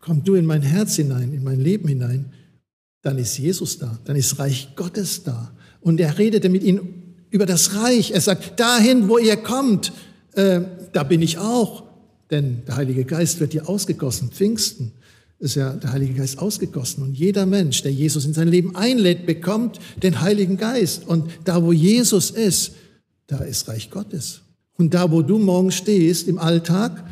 Komm 0.00 0.24
du 0.24 0.36
in 0.36 0.46
mein 0.46 0.62
Herz 0.62 0.96
hinein, 0.96 1.34
in 1.34 1.44
mein 1.44 1.60
Leben 1.60 1.86
hinein. 1.86 2.32
Dann 3.02 3.18
ist 3.18 3.36
Jesus 3.36 3.76
da, 3.76 3.98
dann 4.06 4.16
ist 4.16 4.38
Reich 4.38 4.70
Gottes 4.74 5.22
da. 5.22 5.52
Und 5.82 6.00
er 6.00 6.16
redete 6.16 6.48
mit 6.48 6.62
ihnen 6.62 7.03
über 7.34 7.46
das 7.46 7.74
Reich. 7.74 8.12
Er 8.12 8.20
sagt, 8.20 8.60
dahin, 8.60 9.08
wo 9.08 9.18
ihr 9.18 9.36
kommt, 9.36 9.92
äh, 10.34 10.60
da 10.92 11.02
bin 11.02 11.20
ich 11.20 11.36
auch. 11.36 11.82
Denn 12.30 12.62
der 12.64 12.76
Heilige 12.76 13.04
Geist 13.04 13.40
wird 13.40 13.50
hier 13.50 13.68
ausgegossen. 13.68 14.30
Pfingsten 14.30 14.92
ist 15.40 15.56
ja 15.56 15.72
der 15.72 15.92
Heilige 15.92 16.14
Geist 16.14 16.38
ausgegossen. 16.38 17.02
Und 17.02 17.14
jeder 17.14 17.44
Mensch, 17.44 17.82
der 17.82 17.90
Jesus 17.90 18.24
in 18.24 18.34
sein 18.34 18.46
Leben 18.46 18.76
einlädt, 18.76 19.26
bekommt 19.26 19.80
den 20.00 20.20
Heiligen 20.20 20.56
Geist. 20.58 21.08
Und 21.08 21.28
da, 21.44 21.60
wo 21.64 21.72
Jesus 21.72 22.30
ist, 22.30 22.74
da 23.26 23.38
ist 23.38 23.66
Reich 23.66 23.90
Gottes. 23.90 24.42
Und 24.76 24.94
da, 24.94 25.10
wo 25.10 25.20
du 25.20 25.40
morgen 25.40 25.72
stehst 25.72 26.28
im 26.28 26.38
Alltag, 26.38 27.04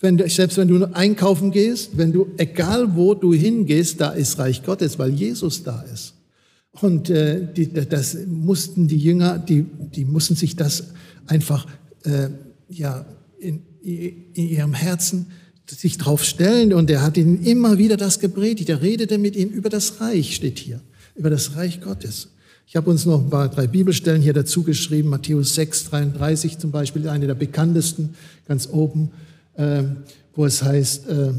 wenn 0.00 0.18
du, 0.18 0.28
selbst 0.28 0.58
wenn 0.58 0.68
du 0.68 0.84
einkaufen 0.94 1.50
gehst, 1.50 1.96
wenn 1.96 2.12
du, 2.12 2.26
egal 2.36 2.94
wo 2.94 3.14
du 3.14 3.32
hingehst, 3.32 4.02
da 4.02 4.10
ist 4.10 4.38
Reich 4.38 4.62
Gottes, 4.62 4.98
weil 4.98 5.14
Jesus 5.14 5.62
da 5.62 5.80
ist. 5.90 6.12
Und 6.80 7.10
äh, 7.10 7.46
die, 7.52 7.72
das 7.72 8.16
mussten 8.26 8.88
die 8.88 8.98
Jünger, 8.98 9.38
die, 9.38 9.62
die 9.62 10.04
mussten 10.04 10.34
sich 10.34 10.56
das 10.56 10.88
einfach 11.26 11.66
äh, 12.04 12.28
ja, 12.68 13.06
in, 13.38 13.62
in 13.82 14.48
ihrem 14.48 14.74
Herzen 14.74 15.26
sich 15.66 15.98
drauf 15.98 16.24
stellen. 16.24 16.72
Und 16.72 16.90
er 16.90 17.02
hat 17.02 17.16
ihnen 17.16 17.44
immer 17.44 17.78
wieder 17.78 17.96
das 17.96 18.20
gepredigt. 18.20 18.68
Er 18.68 18.82
redete 18.82 19.18
mit 19.18 19.36
ihnen 19.36 19.52
über 19.52 19.68
das 19.68 20.00
Reich, 20.00 20.34
steht 20.34 20.58
hier, 20.58 20.80
über 21.14 21.30
das 21.30 21.56
Reich 21.56 21.80
Gottes. 21.80 22.28
Ich 22.68 22.74
habe 22.74 22.90
uns 22.90 23.06
noch 23.06 23.20
ein 23.22 23.30
paar 23.30 23.48
drei 23.48 23.68
Bibelstellen 23.68 24.20
hier 24.20 24.32
dazu 24.32 24.62
geschrieben. 24.64 25.08
Matthäus 25.08 25.54
6, 25.54 25.84
33 25.84 26.58
zum 26.58 26.72
Beispiel, 26.72 27.08
eine 27.08 27.26
der 27.26 27.34
bekanntesten, 27.34 28.14
ganz 28.46 28.68
oben, 28.68 29.10
äh, 29.54 29.84
wo 30.34 30.44
es 30.44 30.62
heißt, 30.62 31.08
äh, 31.08 31.32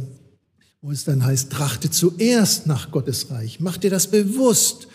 wo 0.82 0.92
es 0.92 1.04
dann 1.04 1.26
heißt, 1.26 1.52
trachte 1.52 1.92
zuerst 1.92 2.66
nach 2.66 2.92
Gottes 2.92 3.30
Reich. 3.30 3.60
Mach 3.60 3.78
dir 3.78 3.90
das 3.90 4.08
bewusst. 4.08 4.88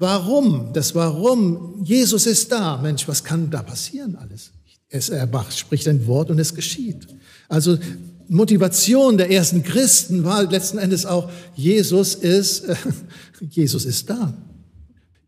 Warum? 0.00 0.72
Das 0.72 0.94
Warum. 0.94 1.84
Jesus 1.84 2.26
ist 2.26 2.50
da. 2.50 2.78
Mensch, 2.78 3.06
was 3.06 3.22
kann 3.22 3.50
da 3.50 3.62
passieren 3.62 4.16
alles? 4.16 4.50
Es, 4.88 5.10
er 5.10 5.26
macht, 5.26 5.56
spricht 5.56 5.86
ein 5.88 6.06
Wort 6.06 6.30
und 6.30 6.38
es 6.38 6.54
geschieht. 6.54 7.06
Also 7.50 7.78
Motivation 8.26 9.18
der 9.18 9.30
ersten 9.30 9.62
Christen 9.62 10.24
war 10.24 10.50
letzten 10.50 10.78
Endes 10.78 11.04
auch, 11.04 11.30
Jesus 11.54 12.14
ist, 12.14 12.64
äh, 12.64 12.74
Jesus 13.50 13.84
ist 13.84 14.08
da. 14.08 14.32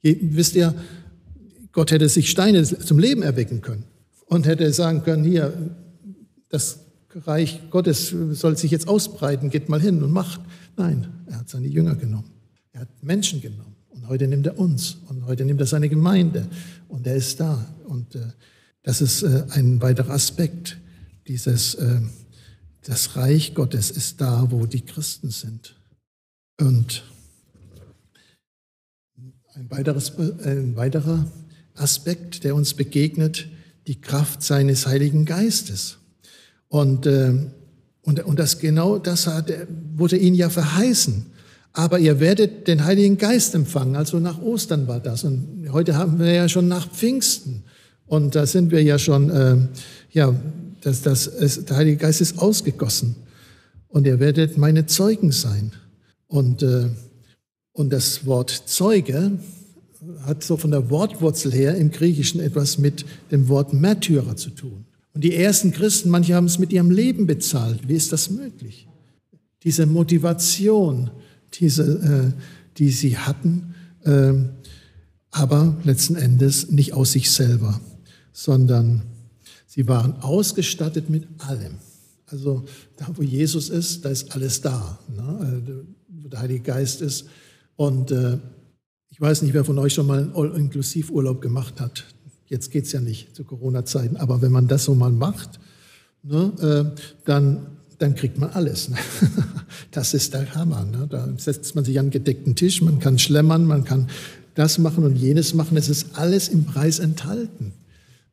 Wisst 0.00 0.57
ihr, 0.57 0.75
Gott 1.73 1.91
hätte 1.91 2.09
sich 2.09 2.31
Steine 2.31 2.64
zum 2.64 2.99
Leben 2.99 3.23
erwecken 3.23 3.61
können 3.61 3.85
und 4.25 4.47
hätte 4.47 4.73
sagen 4.73 5.02
können, 5.05 5.23
hier, 5.23 5.52
das 6.49 6.79
Reich 7.14 7.61
Gottes 7.71 8.14
soll 8.31 8.57
sich 8.57 8.71
jetzt 8.71 8.88
ausbreiten, 8.88 9.50
geht 9.50 9.69
mal 9.69 9.83
hin 9.83 10.02
und 10.02 10.12
macht. 10.12 10.41
Nein, 10.79 11.09
er 11.26 11.41
hat 11.41 11.50
seine 11.50 11.69
Jünger 11.69 11.95
genommen. 11.95 12.31
Er 12.73 12.81
hat 12.81 12.88
Menschen 13.02 13.43
genommen. 13.43 13.76
Heute 14.12 14.28
nimmt 14.28 14.47
er 14.47 14.59
uns 14.59 14.99
und 15.09 15.25
heute 15.25 15.42
nimmt 15.47 15.59
er 15.61 15.66
seine 15.66 15.88
Gemeinde 15.88 16.47
und 16.88 17.07
er 17.07 17.16
ist 17.16 17.40
da. 17.40 17.66
Und 17.87 18.14
äh, 18.14 18.21
das 18.83 19.00
ist 19.00 19.23
äh, 19.23 19.47
ein 19.52 19.81
weiterer 19.81 20.11
Aspekt 20.11 20.76
dieses, 21.26 21.76
äh, 21.76 21.99
das 22.83 23.16
Reich 23.16 23.54
Gottes 23.54 23.90
ist 23.90 24.21
da, 24.21 24.49
wo 24.50 24.66
die 24.66 24.83
Christen 24.83 25.31
sind. 25.31 25.76
Und 26.61 27.04
ein, 29.54 29.71
weiteres, 29.71 30.11
äh, 30.19 30.50
ein 30.59 30.76
weiterer 30.76 31.26
Aspekt, 31.73 32.45
der 32.45 32.54
uns 32.54 32.75
begegnet, 32.75 33.49
die 33.87 33.99
Kraft 33.99 34.42
seines 34.42 34.87
Heiligen 34.87 35.25
Geistes. 35.25 35.97
Und, 36.69 37.07
äh, 37.07 37.33
und, 38.02 38.23
und 38.23 38.38
das 38.38 38.59
genau 38.59 38.99
das 38.99 39.26
hat, 39.26 39.50
wurde 39.97 40.19
ihnen 40.19 40.37
ja 40.37 40.50
verheißen 40.50 41.32
aber 41.73 41.99
ihr 41.99 42.21
werdet 42.21 42.69
den 42.69 42.85
Heiligen 42.85 43.17
Geist 43.17 43.55
empfangen. 43.55 43.97
Also 43.97 44.19
nach 44.19 44.41
Ostern 44.43 44.88
war 44.88 45.00
das. 45.00 45.25
Und 45.25 45.69
heute 45.73 45.97
haben 45.97 46.19
wir 46.19 46.33
ja 46.33 46.49
schon 46.49 46.69
nach 46.69 46.88
Pfingsten. 46.91 47.64
Und 48.07 48.35
da 48.35 48.47
sind 48.47 48.71
wir 48.71 48.83
ja 48.83 48.99
schon, 48.99 49.31
äh, 49.31 49.57
ja, 50.11 50.35
das, 50.83 51.02
das, 51.02 51.26
es, 51.26 51.64
der 51.64 51.76
Heilige 51.76 51.97
Geist 51.97 52.21
ist 52.21 52.38
ausgegossen. 52.38 53.17
Und 53.88 54.07
ihr 54.07 54.21
werdet 54.21 54.59
meine 54.59 54.87
Zeugen 54.87 55.33
sein. 55.33 55.73
Und, 56.26 56.62
äh, 56.62 56.88
und 57.73 57.93
das 57.93 58.26
Wort 58.26 58.50
Zeuge 58.67 59.38
hat 60.26 60.43
so 60.43 60.57
von 60.57 60.73
der 60.73 60.91
Wortwurzel 60.91 61.52
her 61.52 61.76
im 61.76 61.91
Griechischen 61.91 62.41
etwas 62.41 62.76
mit 62.76 63.07
dem 63.31 63.49
Wort 63.49 63.73
Märtyrer 63.73 64.37
zu 64.37 64.50
tun. 64.50 64.85
Und 65.14 65.25
die 65.25 65.35
ersten 65.35 65.73
Christen, 65.73 66.11
manche 66.11 66.35
haben 66.35 66.47
es 66.47 66.59
mit 66.59 66.73
ihrem 66.73 66.91
Leben 66.91 67.26
bezahlt. 67.26 67.88
Wie 67.88 67.95
ist 67.95 68.12
das 68.12 68.31
möglich? 68.31 68.88
Diese 69.62 69.87
Motivation, 69.87 71.11
diese, 71.54 72.35
äh, 72.37 72.42
die 72.78 72.90
sie 72.90 73.18
hatten, 73.18 73.75
äh, 74.04 74.32
aber 75.30 75.76
letzten 75.85 76.16
Endes 76.16 76.71
nicht 76.71 76.92
aus 76.92 77.12
sich 77.12 77.30
selber, 77.30 77.80
sondern 78.32 79.02
sie 79.66 79.88
waren 79.88 80.14
ausgestattet 80.21 81.09
mit 81.09 81.26
allem. 81.38 81.76
Also 82.26 82.64
da, 82.97 83.09
wo 83.14 83.23
Jesus 83.23 83.68
ist, 83.68 84.04
da 84.04 84.11
ist 84.11 84.35
alles 84.35 84.61
da, 84.61 84.99
ne? 85.14 85.62
Äh, 85.66 85.73
wo 86.09 86.28
der 86.28 86.40
Heilige 86.40 86.61
Geist 86.61 87.02
ist. 87.02 87.26
Und 87.76 88.11
äh, 88.11 88.38
ich 89.11 89.21
weiß 89.21 89.42
nicht, 89.42 89.54
wer 89.54 89.64
von 89.64 89.78
euch 89.78 89.94
schon 89.94 90.06
mal 90.06 90.21
einen 90.21 90.35
All-Inklusiv-Urlaub 90.35 91.40
gemacht 91.40 91.80
hat. 91.80 92.04
Jetzt 92.47 92.71
geht 92.71 92.85
es 92.85 92.92
ja 92.92 93.00
nicht 93.00 93.35
zu 93.35 93.44
Corona-Zeiten, 93.44 94.16
aber 94.16 94.40
wenn 94.40 94.52
man 94.52 94.68
das 94.68 94.85
so 94.85 94.94
mal 94.94 95.11
macht, 95.11 95.59
ne, 96.23 96.94
dann 97.25 97.66
dann 98.02 98.14
kriegt 98.14 98.38
man 98.38 98.50
alles. 98.50 98.88
Ne? 98.88 98.97
Das 99.90 100.14
ist 100.14 100.32
der 100.32 100.54
Hammer. 100.54 100.85
Ne? 100.85 101.06
Da 101.09 101.28
setzt 101.37 101.75
man 101.75 101.85
sich 101.85 101.99
an 101.99 102.06
einen 102.06 102.11
gedeckten 102.11 102.56
Tisch, 102.56 102.80
man 102.82 102.99
kann 102.99 103.18
schlemmern, 103.18 103.64
man 103.64 103.85
kann 103.85 104.09
das 104.54 104.78
machen 104.78 105.04
und 105.04 105.16
jenes 105.16 105.54
machen. 105.54 105.76
Es 105.76 105.88
ist 105.88 106.14
alles 106.14 106.49
im 106.49 106.64
Preis 106.64 106.99
enthalten. 106.99 107.73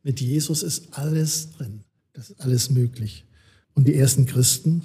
Mit 0.03 0.21
Jesus 0.21 0.63
ist 0.63 0.97
alles 0.97 1.51
drin. 1.51 1.81
Das 2.13 2.29
ist 2.29 2.39
alles 2.39 2.69
möglich. 2.69 3.25
Und 3.73 3.87
die 3.87 3.95
ersten 3.95 4.25
Christen, 4.25 4.83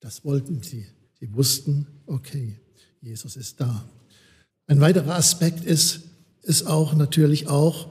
das 0.00 0.24
wollten 0.24 0.62
sie. 0.62 0.86
Sie 1.20 1.32
wussten, 1.34 1.86
okay, 2.06 2.58
Jesus 3.00 3.36
ist 3.36 3.60
da. 3.60 3.88
Ein 4.66 4.80
weiterer 4.80 5.14
Aspekt 5.14 5.64
ist, 5.64 6.00
ist 6.42 6.66
auch 6.66 6.94
natürlich 6.94 7.48
auch, 7.48 7.88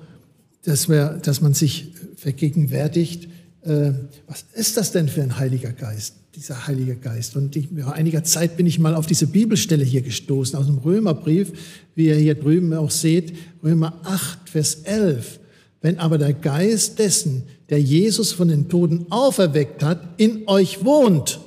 dass, 0.63 0.89
wir, 0.89 1.19
dass 1.23 1.41
man 1.41 1.53
sich 1.53 1.93
vergegenwärtigt, 2.15 3.29
äh, 3.63 3.91
was 4.27 4.45
ist 4.53 4.77
das 4.77 4.91
denn 4.91 5.07
für 5.09 5.21
ein 5.21 5.37
Heiliger 5.37 5.71
Geist, 5.71 6.15
dieser 6.35 6.67
Heilige 6.67 6.95
Geist? 6.95 7.35
Und 7.35 7.55
ich, 7.55 7.69
vor 7.69 7.93
einiger 7.93 8.23
Zeit 8.23 8.57
bin 8.57 8.65
ich 8.65 8.79
mal 8.79 8.95
auf 8.95 9.05
diese 9.05 9.27
Bibelstelle 9.27 9.83
hier 9.83 10.01
gestoßen, 10.01 10.57
aus 10.57 10.67
dem 10.67 10.77
Römerbrief, 10.77 11.51
wie 11.95 12.07
ihr 12.07 12.15
hier 12.15 12.35
drüben 12.35 12.73
auch 12.73 12.91
seht, 12.91 13.33
Römer 13.63 13.99
8, 14.03 14.49
Vers 14.49 14.75
11. 14.83 15.39
Wenn 15.81 15.99
aber 15.99 16.17
der 16.17 16.33
Geist 16.33 16.99
dessen, 16.99 17.43
der 17.69 17.81
Jesus 17.81 18.31
von 18.31 18.47
den 18.47 18.69
Toten 18.69 19.07
auferweckt 19.09 19.83
hat, 19.83 20.01
in 20.17 20.47
euch 20.47 20.83
wohnt. 20.83 21.39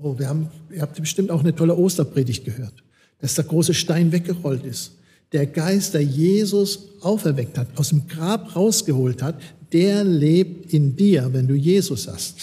Oh, 0.00 0.18
wir 0.18 0.28
haben, 0.28 0.48
ihr 0.72 0.80
habt 0.80 0.98
bestimmt 0.98 1.30
auch 1.30 1.40
eine 1.40 1.54
tolle 1.54 1.76
Osterpredigt 1.76 2.44
gehört, 2.44 2.72
dass 3.20 3.34
der 3.34 3.44
große 3.44 3.74
Stein 3.74 4.12
weggerollt 4.12 4.64
ist. 4.64 4.92
Der 5.32 5.46
Geist, 5.46 5.94
der 5.94 6.02
Jesus 6.02 6.88
auferweckt 7.02 7.58
hat, 7.58 7.68
aus 7.76 7.90
dem 7.90 8.06
Grab 8.08 8.56
rausgeholt 8.56 9.22
hat, 9.22 9.36
der 9.72 10.04
lebt 10.04 10.72
in 10.72 10.96
dir, 10.96 11.32
wenn 11.32 11.46
du 11.46 11.54
Jesus 11.54 12.08
hast. 12.08 12.36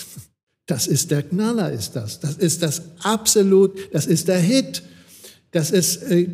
Das 0.66 0.88
ist 0.88 1.12
der 1.12 1.24
Knaller, 1.24 1.72
ist 1.72 1.96
das. 1.96 2.20
Das 2.20 2.36
ist 2.36 2.62
das 2.62 2.82
absolut, 3.00 3.72
das 3.94 4.06
ist 4.06 4.28
der 4.28 4.40
Hit. 4.40 4.84
Das 5.52 5.72
ist, 5.72 6.04
äh, 6.04 6.28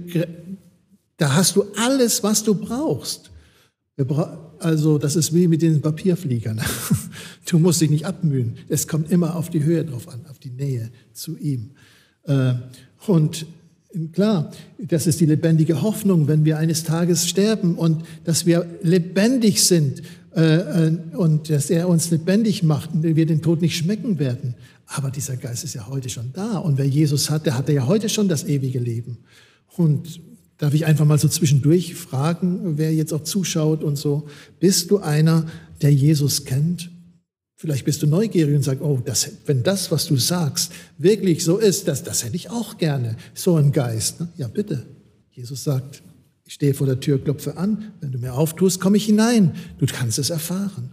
da 1.18 1.36
hast 1.36 1.56
du 1.56 1.66
alles, 1.78 2.24
was 2.24 2.44
du 2.44 2.56
brauchst. 2.56 3.32
Also, 4.60 4.98
das 4.98 5.16
ist 5.16 5.34
wie 5.34 5.48
mit 5.48 5.62
den 5.62 5.82
Papierfliegern. 5.82 6.62
Du 7.46 7.60
musst 7.60 7.82
dich 7.82 7.90
nicht 7.90 8.06
abmühen. 8.06 8.56
Es 8.70 8.88
kommt 8.88 9.12
immer 9.12 9.36
auf 9.36 9.50
die 9.50 9.64
Höhe 9.64 9.84
drauf 9.84 10.08
an, 10.08 10.26
auf 10.32 10.40
die 10.40 10.50
Nähe 10.50 10.90
zu 11.12 11.38
ihm. 11.38 11.72
Äh, 12.24 12.54
und 13.06 13.46
klar, 14.14 14.50
das 14.80 15.08
ist 15.08 15.20
die 15.20 15.26
lebendige 15.26 15.82
Hoffnung, 15.82 16.28
wenn 16.30 16.46
wir 16.46 16.58
eines 16.58 16.84
Tages 16.84 17.28
sterben 17.28 17.76
und 17.76 18.06
dass 18.24 18.46
wir 18.46 18.66
lebendig 18.82 19.62
sind 19.62 20.00
äh, 20.00 20.04
äh, 20.04 20.23
und 20.36 21.50
dass 21.50 21.70
er 21.70 21.88
uns 21.88 22.10
lebendig 22.10 22.64
macht 22.64 22.92
und 22.94 23.04
wir 23.04 23.26
den 23.26 23.42
Tod 23.42 23.62
nicht 23.62 23.78
schmecken 23.78 24.18
werden. 24.18 24.56
Aber 24.88 25.12
dieser 25.12 25.38
Geist 25.38 25.64
ist 25.64 25.76
ja 25.76 25.88
heute 25.88 26.10
schon 26.10 26.32
da. 26.34 26.58
Und 26.58 26.78
wer 26.78 26.88
Jesus 26.88 27.30
hat, 27.30 27.46
der 27.46 27.58
hat 27.58 27.70
ja 27.70 27.88
heute 27.88 28.10
schon 28.10 28.28
das 28.28 28.44
ewige 28.44 28.80
Leben. 28.80 29.20
Und 29.76 30.22
darf 30.58 30.74
ich 30.74 30.86
einfach 30.86 31.06
mal 31.06 31.18
so 31.18 31.28
zwischendurch 31.28 31.96
fragen, 31.96 32.78
wer 32.78 32.94
jetzt 32.94 33.14
auch 33.14 33.24
zuschaut 33.24 33.84
und 33.84 33.98
so, 33.98 34.28
bist 34.60 34.92
du 34.92 35.00
einer, 35.00 35.46
der 35.82 35.94
Jesus 35.94 36.46
kennt? 36.46 36.90
Vielleicht 37.56 37.86
bist 37.86 38.02
du 38.02 38.08
neugierig 38.08 38.56
und 38.56 38.64
sagst, 38.64 38.82
oh, 38.82 39.02
das, 39.04 39.30
wenn 39.46 39.64
das, 39.64 39.90
was 39.90 40.06
du 40.06 40.18
sagst, 40.18 40.72
wirklich 40.98 41.44
so 41.44 41.58
ist, 41.58 41.88
das, 41.88 42.04
das 42.04 42.24
hätte 42.24 42.36
ich 42.36 42.50
auch 42.50 42.78
gerne, 42.78 43.16
so 43.34 43.56
ein 43.56 43.72
Geist. 43.72 44.20
Ne? 44.20 44.28
Ja, 44.38 44.48
bitte. 44.48 44.86
Jesus 45.32 45.64
sagt, 45.64 46.04
ich 46.46 46.54
stehe 46.54 46.74
vor 46.74 46.88
der 46.88 47.00
Tür, 47.00 47.24
klopfe 47.24 47.58
an. 47.58 47.92
Wenn 48.02 48.12
du 48.12 48.20
mir 48.20 48.34
auftust, 48.34 48.80
komme 48.80 48.98
ich 48.98 49.06
hinein. 49.06 49.54
Du 49.78 49.86
kannst 49.86 50.20
es 50.20 50.30
erfahren. 50.30 50.92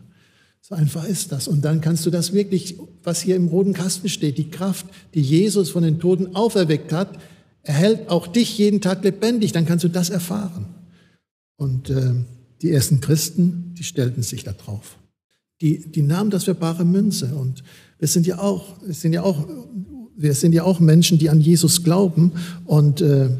So 0.60 0.74
einfach 0.74 1.04
ist 1.04 1.32
das. 1.32 1.48
Und 1.48 1.64
dann 1.64 1.80
kannst 1.80 2.06
du 2.06 2.10
das 2.10 2.32
wirklich, 2.32 2.76
was 3.02 3.20
hier 3.20 3.34
im 3.34 3.48
roten 3.48 3.72
Kasten 3.72 4.08
steht, 4.08 4.38
die 4.38 4.50
Kraft, 4.50 4.86
die 5.14 5.22
Jesus 5.22 5.70
von 5.70 5.82
den 5.82 5.98
Toten 5.98 6.36
auferweckt 6.36 6.92
hat, 6.92 7.18
erhält 7.62 8.08
auch 8.08 8.26
dich 8.26 8.56
jeden 8.58 8.80
Tag 8.80 9.02
lebendig. 9.02 9.52
Dann 9.52 9.66
kannst 9.66 9.84
du 9.84 9.88
das 9.88 10.10
erfahren. 10.10 10.66
Und 11.56 11.90
äh, 11.90 12.14
die 12.62 12.70
ersten 12.70 13.00
Christen, 13.00 13.74
die 13.76 13.84
stellten 13.84 14.22
sich 14.22 14.44
da 14.44 14.52
drauf. 14.52 14.98
Die, 15.60 15.90
die 15.90 16.02
nahmen 16.02 16.30
das 16.30 16.44
für 16.44 16.54
bare 16.54 16.84
Münze. 16.84 17.34
Und 17.34 17.64
wir 17.98 18.08
sind 18.08 18.26
ja 18.26 18.38
auch, 18.38 18.76
wir 18.84 18.94
sind 18.94 19.12
ja 19.12 19.22
auch, 19.22 19.48
wir 20.16 20.34
sind 20.34 20.52
ja 20.52 20.62
auch 20.62 20.78
Menschen, 20.78 21.18
die 21.18 21.28
an 21.28 21.40
Jesus 21.40 21.82
glauben. 21.82 22.32
Und 22.66 23.00
äh, 23.00 23.30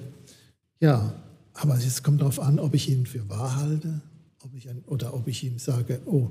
ja, 0.81 1.15
aber 1.61 1.77
es 1.77 2.03
kommt 2.03 2.23
darauf 2.23 2.41
an, 2.41 2.59
ob 2.59 2.75
ich 2.75 2.89
ihn 2.89 3.05
für 3.05 3.29
wahr 3.29 3.57
halte, 3.57 4.01
ob 4.43 4.55
ich 4.57 4.69
ein, 4.71 4.83
oder 4.87 5.13
ob 5.13 5.29
ich 5.29 5.45
ihm 5.45 5.59
sage, 5.59 6.01
oh, 6.07 6.31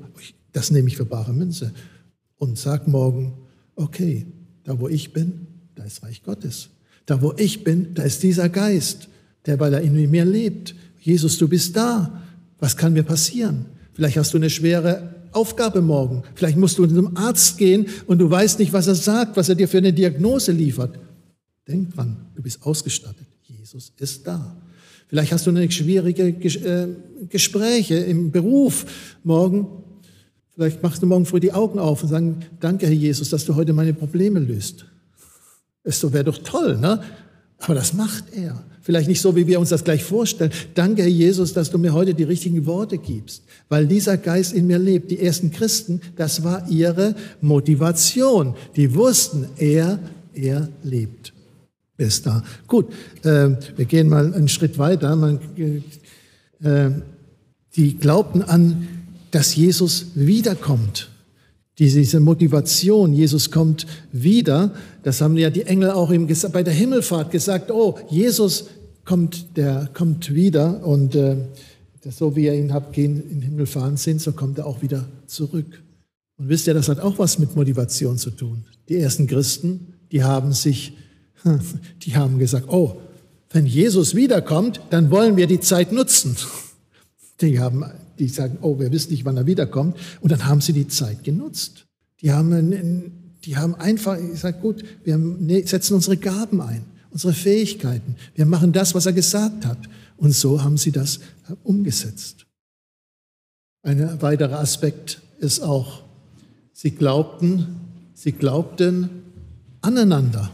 das 0.54 0.72
nehme 0.72 0.88
ich 0.88 0.98
für 0.98 1.06
bare 1.06 1.34
Münze 1.34 1.72
und 2.38 2.58
sag 2.58 2.88
morgen, 2.88 3.34
okay, 3.76 4.26
da 4.64 4.80
wo 4.80 4.88
ich 4.88 5.14
bin, 5.14 5.48
da 5.76 5.84
ist 5.84 6.02
Reich 6.02 6.24
Gottes. 6.24 6.70
Da 7.06 7.22
wo 7.22 7.34
ich 7.38 7.64
bin, 7.64 7.94
da 7.94 8.04
ist 8.04 8.24
dieser 8.24 8.50
Geist, 8.50 9.08
der 9.46 9.60
weil 9.60 9.74
er 9.74 9.82
in 9.82 10.10
mir 10.10 10.26
lebt. 10.26 10.74
Jesus, 11.00 11.38
du 11.38 11.48
bist 11.48 11.76
da. 11.76 12.24
Was 12.58 12.76
kann 12.76 12.94
mir 12.94 13.04
passieren? 13.04 13.68
Vielleicht 13.94 14.18
hast 14.18 14.34
du 14.34 14.38
eine 14.38 14.50
schwere 14.50 15.14
Aufgabe 15.32 15.82
morgen. 15.82 16.24
Vielleicht 16.34 16.58
musst 16.58 16.80
du 16.80 16.88
zum 16.88 17.16
Arzt 17.16 17.60
gehen 17.60 17.86
und 18.08 18.18
du 18.18 18.30
weißt 18.30 18.58
nicht, 18.58 18.74
was 18.74 18.88
er 18.88 18.96
sagt, 18.96 19.38
was 19.38 19.48
er 19.48 19.56
dir 19.56 19.68
für 19.68 19.78
eine 19.78 19.94
Diagnose 19.94 20.52
liefert. 20.52 20.98
Denk 21.68 21.94
dran, 21.94 22.18
du 22.36 22.42
bist 22.42 22.64
ausgestattet. 22.64 23.28
Jesus 23.44 23.92
ist 23.98 24.26
da. 24.26 24.58
Vielleicht 25.10 25.32
hast 25.32 25.48
du 25.48 25.50
eine 25.50 25.70
schwierige 25.72 26.28
äh, 26.28 26.88
Gespräche 27.30 27.96
im 27.96 28.32
Beruf 28.32 28.86
morgen. 29.24 29.68
Vielleicht 30.54 30.84
machst 30.84 31.02
du 31.02 31.08
morgen 31.08 31.26
früh 31.26 31.40
die 31.40 31.52
Augen 31.52 31.80
auf 31.80 32.04
und 32.04 32.10
sagst, 32.10 32.30
danke 32.60 32.86
Herr 32.86 32.94
Jesus, 32.94 33.30
dass 33.32 33.44
du 33.44 33.56
heute 33.56 33.74
meine 33.74 33.94
Probleme 33.94 34.40
löst. 34.40 34.86
Es 35.84 36.04
wäre 36.14 36.26
doch 36.26 36.38
toll, 36.38 36.78
ne? 36.78 37.02
Aber 37.58 37.74
das 37.74 37.94
macht 37.94 38.26
er. 38.36 38.64
Vielleicht 38.82 39.10
nicht 39.10 39.20
so, 39.20 39.36
wie 39.36 39.48
wir 39.48 39.60
uns 39.60 39.70
das 39.70 39.84
gleich 39.84 40.04
vorstellen. 40.04 40.52
Danke, 40.76 41.02
Herr 41.02 41.10
Jesus, 41.10 41.54
dass 41.54 41.72
du 41.72 41.80
mir 41.80 41.94
heute 41.94 42.14
die 42.14 42.24
richtigen 42.24 42.66
Worte 42.68 43.00
gibst, 43.00 43.44
weil 43.68 43.88
dieser 43.88 44.18
Geist 44.18 44.54
in 44.54 44.68
mir 44.68 44.78
lebt. 44.78 45.10
Die 45.10 45.20
ersten 45.20 45.52
Christen, 45.52 46.02
das 46.16 46.44
war 46.44 46.70
ihre 46.70 47.16
Motivation. 47.42 48.54
Die 48.76 48.94
wussten, 48.94 49.48
er, 49.58 49.98
er 50.34 50.70
lebt. 50.84 51.34
Ist 52.00 52.26
da. 52.26 52.44
Gut, 52.66 52.88
äh, 53.24 53.50
wir 53.76 53.86
gehen 53.86 54.10
mal 54.10 54.34
einen 54.34 54.48
Schritt 54.48 54.80
weiter. 54.80 55.16
Man, 55.16 55.40
äh, 56.64 56.90
die 57.76 57.98
glaubten 57.98 58.42
an, 58.42 58.88
dass 59.32 59.56
Jesus 59.56 60.08
wiederkommt 60.16 61.10
diese 61.80 62.20
Motivation, 62.20 63.14
Jesus 63.14 63.52
kommt 63.52 63.88
wieder, 64.12 64.74
das 65.04 65.22
haben 65.22 65.38
ja 65.38 65.50
die 65.50 65.64
Engel 65.64 65.92
auch 65.92 66.10
im, 66.12 66.28
bei 66.52 66.64
der 66.64 66.74
Himmelfahrt 66.74 67.32
gesagt, 67.32 67.72
oh, 67.72 67.98
Jesus 68.10 68.66
kommt, 69.06 69.58
der 69.58 69.90
kommt 69.94 70.34
wieder 70.34 70.86
und 70.86 71.16
äh, 71.16 71.38
so 72.10 72.36
wie 72.36 72.46
ihr 72.46 72.54
ihn 72.54 72.74
habt 72.74 72.94
gehen, 72.94 73.22
in 73.30 73.40
den 73.40 73.42
Himmel 73.42 73.66
fahren 73.66 73.98
sind, 73.98 74.22
so 74.22 74.34
kommt 74.34 74.58
er 74.58 74.66
auch 74.66 74.82
wieder 74.82 75.06
zurück. 75.26 75.82
Und 76.38 76.50
wisst 76.50 76.68
ihr, 76.68 76.74
das 76.74 76.90
hat 76.90 77.00
auch 77.00 77.18
was 77.18 77.40
mit 77.40 77.56
Motivation 77.56 78.18
zu 78.18 78.32
tun. 78.32 78.66
Die 78.90 78.98
ersten 78.98 79.28
Christen, 79.28 79.94
die 80.12 80.24
haben 80.24 80.52
sich, 80.52 80.94
die 82.04 82.16
haben 82.16 82.40
gesagt, 82.40 82.68
oh, 82.70 83.02
wenn 83.52 83.66
Jesus 83.66 84.16
wiederkommt, 84.16 84.82
dann 84.90 85.10
wollen 85.10 85.38
wir 85.38 85.48
die 85.48 85.60
Zeit 85.60 85.92
nutzen. 85.92 86.36
Die 87.42 87.60
haben 87.60 87.84
die 88.20 88.28
sagen, 88.28 88.58
oh, 88.62 88.78
wir 88.80 88.92
wissen 88.92 89.12
nicht, 89.12 89.26
wann 89.26 89.38
er 89.38 89.48
wiederkommt. 89.48 89.98
Und 90.22 90.32
dann 90.32 90.46
haben 90.46 90.62
sie 90.62 90.74
die 90.74 90.88
Zeit 90.88 91.24
genutzt. 91.24 91.86
Die 92.22 92.32
haben, 92.32 93.12
die 93.46 93.58
haben 93.58 93.76
einfach 93.76 94.18
gesagt, 94.18 94.62
gut, 94.62 94.84
wir 95.04 95.18
ne, 95.18 95.66
setzen 95.66 95.94
unsere 95.94 96.18
Gaben 96.18 96.62
ein, 96.62 96.84
unsere 97.12 97.34
Fähigkeiten. 97.34 98.18
Wir 98.36 98.46
machen 98.46 98.74
das, 98.74 98.94
was 98.94 99.06
er 99.06 99.14
gesagt 99.14 99.66
hat. 99.66 99.78
Und 100.18 100.34
so 100.34 100.62
haben 100.62 100.78
sie 100.78 100.92
das 100.92 101.22
umgesetzt. 101.64 102.46
Ein 103.84 104.22
weiterer 104.22 104.60
Aspekt 104.60 105.22
ist 105.40 105.62
auch, 105.62 106.04
sie 106.74 106.92
glaubten, 106.92 107.78
sie 108.14 108.34
glaubten 108.34 109.10
aneinander. 109.82 110.52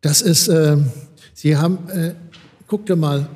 Das 0.00 0.22
ist, 0.22 0.48
äh, 0.48 0.78
sie 1.34 1.56
haben, 1.56 1.78
äh, 1.90 2.14
guckt 2.66 2.94
mal, 2.96 3.28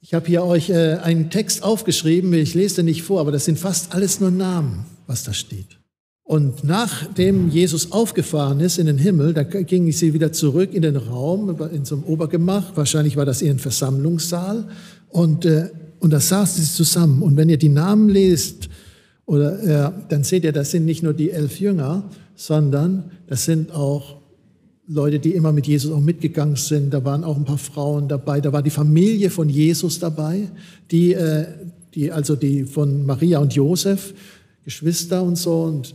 ich 0.00 0.12
habe 0.12 0.26
hier 0.26 0.44
euch 0.44 0.68
äh, 0.68 0.98
einen 1.02 1.30
Text 1.30 1.62
aufgeschrieben, 1.62 2.32
ich 2.34 2.54
lese 2.54 2.76
den 2.76 2.86
nicht 2.86 3.02
vor, 3.02 3.20
aber 3.20 3.32
das 3.32 3.46
sind 3.46 3.58
fast 3.58 3.94
alles 3.94 4.20
nur 4.20 4.30
Namen, 4.30 4.84
was 5.06 5.24
da 5.24 5.32
steht. 5.32 5.78
Und 6.24 6.64
nachdem 6.64 7.50
Jesus 7.50 7.92
aufgefahren 7.92 8.60
ist 8.60 8.78
in 8.78 8.86
den 8.86 8.98
Himmel, 8.98 9.34
da 9.34 9.42
ging 9.42 9.92
sie 9.92 10.14
wieder 10.14 10.32
zurück 10.32 10.72
in 10.72 10.82
den 10.82 10.96
Raum, 10.96 11.56
in 11.72 11.84
so 11.84 11.96
einem 11.96 12.04
Obergemach, 12.04 12.76
wahrscheinlich 12.76 13.16
war 13.16 13.24
das 13.24 13.40
ihr 13.42 13.58
Versammlungssaal, 13.58 14.68
und, 15.08 15.44
äh, 15.46 15.70
und 16.00 16.12
da 16.12 16.20
saßen 16.20 16.62
sie 16.62 16.70
zusammen. 16.70 17.22
Und 17.22 17.36
wenn 17.36 17.48
ihr 17.48 17.58
die 17.58 17.68
Namen 17.68 18.08
lest, 18.08 18.68
oder, 19.26 19.62
äh, 19.62 19.92
dann 20.08 20.24
seht 20.24 20.44
ihr, 20.44 20.52
das 20.52 20.70
sind 20.70 20.84
nicht 20.84 21.02
nur 21.02 21.14
die 21.14 21.30
elf 21.30 21.60
Jünger, 21.60 22.10
sondern 22.34 23.10
das 23.26 23.44
sind 23.44 23.72
auch 23.72 24.16
Leute, 24.86 25.18
die 25.18 25.30
immer 25.34 25.52
mit 25.52 25.66
Jesus 25.66 25.92
auch 25.92 26.00
mitgegangen 26.00 26.56
sind. 26.56 26.92
Da 26.92 27.04
waren 27.04 27.24
auch 27.24 27.36
ein 27.36 27.44
paar 27.44 27.58
Frauen 27.58 28.08
dabei. 28.08 28.40
Da 28.40 28.52
war 28.52 28.62
die 28.62 28.70
Familie 28.70 29.30
von 29.30 29.48
Jesus 29.48 29.98
dabei, 29.98 30.48
die, 30.90 31.14
äh, 31.14 31.46
die 31.94 32.12
also 32.12 32.36
die 32.36 32.64
von 32.64 33.06
Maria 33.06 33.38
und 33.38 33.54
Josef, 33.54 34.14
Geschwister 34.64 35.22
und 35.22 35.36
so. 35.36 35.62
Und, 35.62 35.94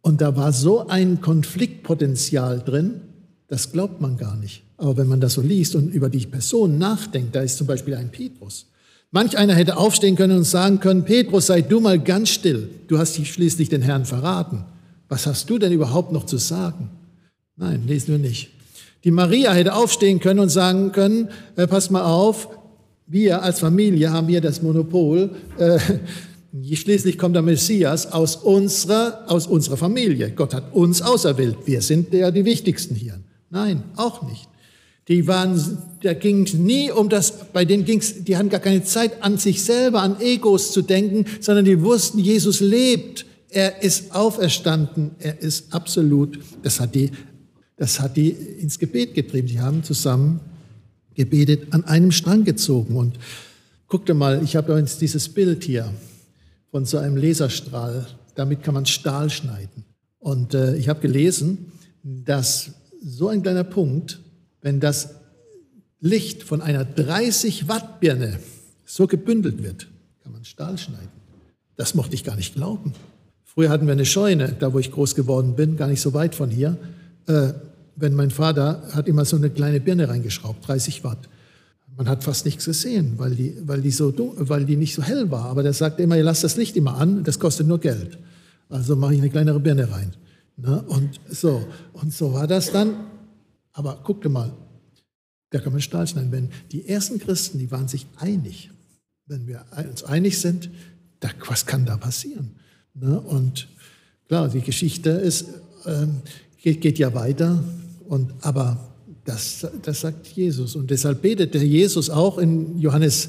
und 0.00 0.20
da 0.20 0.34
war 0.36 0.52
so 0.52 0.86
ein 0.86 1.20
Konfliktpotenzial 1.20 2.60
drin, 2.60 3.02
das 3.48 3.70
glaubt 3.70 4.00
man 4.00 4.16
gar 4.16 4.36
nicht. 4.36 4.62
Aber 4.78 4.96
wenn 4.96 5.08
man 5.08 5.20
das 5.20 5.34
so 5.34 5.42
liest 5.42 5.76
und 5.76 5.92
über 5.92 6.08
die 6.08 6.26
Person 6.26 6.78
nachdenkt, 6.78 7.36
da 7.36 7.42
ist 7.42 7.58
zum 7.58 7.66
Beispiel 7.66 7.94
ein 7.94 8.10
Petrus. 8.10 8.66
Manch 9.10 9.36
einer 9.36 9.54
hätte 9.54 9.76
aufstehen 9.76 10.16
können 10.16 10.38
und 10.38 10.44
sagen 10.44 10.80
können, 10.80 11.04
Petrus, 11.04 11.48
sei 11.48 11.60
du 11.60 11.80
mal 11.80 12.00
ganz 12.00 12.30
still. 12.30 12.70
Du 12.88 12.96
hast 12.96 13.14
schließlich 13.14 13.68
den 13.68 13.82
Herrn 13.82 14.06
verraten. 14.06 14.64
Was 15.10 15.26
hast 15.26 15.50
du 15.50 15.58
denn 15.58 15.70
überhaupt 15.70 16.12
noch 16.12 16.24
zu 16.24 16.38
sagen? 16.38 16.88
Nein, 17.56 17.86
lesen 17.86 18.08
wir 18.08 18.18
nicht. 18.18 18.50
Die 19.04 19.10
Maria 19.10 19.52
hätte 19.52 19.74
aufstehen 19.74 20.20
können 20.20 20.40
und 20.40 20.48
sagen 20.48 20.92
können, 20.92 21.28
äh, 21.56 21.66
pass 21.66 21.90
mal 21.90 22.02
auf, 22.02 22.48
wir 23.06 23.42
als 23.42 23.60
Familie 23.60 24.10
haben 24.10 24.28
hier 24.28 24.40
das 24.40 24.62
Monopol, 24.62 25.30
äh, 25.58 25.78
schließlich 26.74 27.18
kommt 27.18 27.34
der 27.34 27.42
Messias 27.42 28.06
aus 28.12 28.36
unserer, 28.36 29.24
aus 29.26 29.46
unserer 29.46 29.76
Familie. 29.76 30.30
Gott 30.30 30.54
hat 30.54 30.72
uns 30.72 31.02
auserwählt, 31.02 31.56
wir 31.66 31.82
sind 31.82 32.12
ja 32.14 32.30
die 32.30 32.44
Wichtigsten 32.44 32.94
hier. 32.94 33.20
Nein, 33.50 33.82
auch 33.96 34.22
nicht. 34.22 34.48
Die 35.08 35.26
waren, 35.26 35.60
da 36.02 36.14
ging 36.14 36.48
nie 36.64 36.90
um 36.90 37.08
das, 37.08 37.32
bei 37.52 37.64
denen 37.64 37.84
ging's, 37.84 38.22
die 38.22 38.36
hatten 38.36 38.50
gar 38.50 38.60
keine 38.60 38.84
Zeit 38.84 39.22
an 39.22 39.36
sich 39.36 39.62
selber, 39.62 40.00
an 40.00 40.20
Egos 40.20 40.72
zu 40.72 40.80
denken, 40.80 41.26
sondern 41.40 41.64
die 41.64 41.82
wussten, 41.82 42.18
Jesus 42.18 42.60
lebt. 42.60 43.26
Er 43.50 43.82
ist 43.82 44.14
auferstanden. 44.14 45.10
Er 45.18 45.42
ist 45.42 45.74
absolut, 45.74 46.38
das 46.62 46.80
hat 46.80 46.94
die 46.94 47.10
das 47.76 48.00
hat 48.00 48.16
die 48.16 48.30
ins 48.30 48.78
Gebet 48.78 49.14
getrieben. 49.14 49.48
Sie 49.48 49.60
haben 49.60 49.82
zusammen 49.82 50.40
gebetet, 51.14 51.72
an 51.72 51.84
einem 51.84 52.12
Strang 52.12 52.44
gezogen. 52.44 52.96
Und 52.96 53.18
guckt 53.88 54.12
mal, 54.14 54.42
ich 54.42 54.56
habe 54.56 54.74
uns 54.74 54.98
dieses 54.98 55.28
Bild 55.28 55.64
hier 55.64 55.92
von 56.70 56.84
so 56.84 56.98
einem 56.98 57.16
Laserstrahl. 57.16 58.06
Damit 58.34 58.62
kann 58.62 58.74
man 58.74 58.86
Stahl 58.86 59.30
schneiden. 59.30 59.84
Und 60.18 60.54
äh, 60.54 60.76
ich 60.76 60.88
habe 60.88 61.00
gelesen, 61.00 61.72
dass 62.02 62.70
so 63.02 63.28
ein 63.28 63.42
kleiner 63.42 63.64
Punkt, 63.64 64.20
wenn 64.60 64.80
das 64.80 65.16
Licht 66.00 66.42
von 66.42 66.60
einer 66.60 66.84
30 66.84 67.68
Watt 67.68 68.00
Birne 68.00 68.38
so 68.84 69.06
gebündelt 69.06 69.62
wird, 69.62 69.88
kann 70.22 70.32
man 70.32 70.44
Stahl 70.44 70.78
schneiden. 70.78 71.10
Das 71.76 71.94
mochte 71.94 72.14
ich 72.14 72.24
gar 72.24 72.36
nicht 72.36 72.54
glauben. 72.54 72.92
Früher 73.44 73.68
hatten 73.68 73.86
wir 73.86 73.92
eine 73.92 74.06
Scheune, 74.06 74.52
da 74.58 74.72
wo 74.72 74.78
ich 74.78 74.92
groß 74.92 75.14
geworden 75.14 75.56
bin, 75.56 75.76
gar 75.76 75.88
nicht 75.88 76.00
so 76.00 76.14
weit 76.14 76.34
von 76.34 76.50
hier. 76.50 76.78
Äh, 77.26 77.52
wenn 77.96 78.14
mein 78.14 78.30
Vater 78.30 78.82
hat 78.92 79.06
immer 79.06 79.24
so 79.24 79.36
eine 79.36 79.50
kleine 79.50 79.80
Birne 79.80 80.08
reingeschraubt, 80.08 80.66
30 80.66 81.04
Watt. 81.04 81.28
Man 81.96 82.08
hat 82.08 82.24
fast 82.24 82.46
nichts 82.46 82.64
gesehen, 82.64 83.14
weil 83.18 83.34
die, 83.34 83.56
weil 83.64 83.82
die, 83.82 83.90
so, 83.90 84.14
weil 84.36 84.64
die 84.64 84.76
nicht 84.76 84.94
so 84.94 85.02
hell 85.02 85.30
war. 85.30 85.44
Aber 85.44 85.62
der 85.62 85.74
sagte 85.74 86.02
immer, 86.02 86.16
ihr 86.16 86.24
lasst 86.24 86.42
das 86.42 86.56
Licht 86.56 86.76
immer 86.76 86.96
an, 86.96 87.22
das 87.22 87.38
kostet 87.38 87.66
nur 87.66 87.78
Geld. 87.78 88.18
Also 88.70 88.96
mache 88.96 89.14
ich 89.14 89.20
eine 89.20 89.28
kleinere 89.28 89.60
Birne 89.60 89.90
rein. 89.90 90.12
Ne? 90.56 90.82
Und 90.88 91.20
so, 91.28 91.66
und 91.92 92.12
so 92.12 92.32
war 92.32 92.46
das 92.46 92.72
dann. 92.72 92.94
Aber 93.74 94.00
guckte 94.04 94.28
mal, 94.28 94.52
da 95.50 95.60
kann 95.60 95.72
man 95.72 95.82
Stahl 95.82 96.06
schneiden. 96.06 96.32
Wenn 96.32 96.48
die 96.70 96.88
ersten 96.88 97.18
Christen, 97.18 97.58
die 97.58 97.70
waren 97.70 97.88
sich 97.88 98.06
einig. 98.16 98.70
Wenn 99.26 99.46
wir 99.46 99.64
uns 99.90 100.02
einig 100.04 100.40
sind, 100.40 100.70
da, 101.20 101.28
was 101.46 101.66
kann 101.66 101.84
da 101.84 101.98
passieren? 101.98 102.56
Ne? 102.94 103.20
Und 103.20 103.68
klar, 104.28 104.48
die 104.48 104.60
Geschichte 104.62 105.10
ist, 105.10 105.46
ähm, 105.86 106.22
geht, 106.62 106.80
geht 106.80 106.98
ja 106.98 107.12
weiter. 107.12 107.62
Und, 108.08 108.32
aber 108.40 108.78
das, 109.24 109.66
das 109.82 110.00
sagt 110.00 110.28
Jesus. 110.28 110.74
Und 110.74 110.90
deshalb 110.90 111.22
betet 111.22 111.54
der 111.54 111.64
Jesus 111.64 112.08
auch 112.08 112.38
in 112.38 112.78
Johannes 112.78 113.28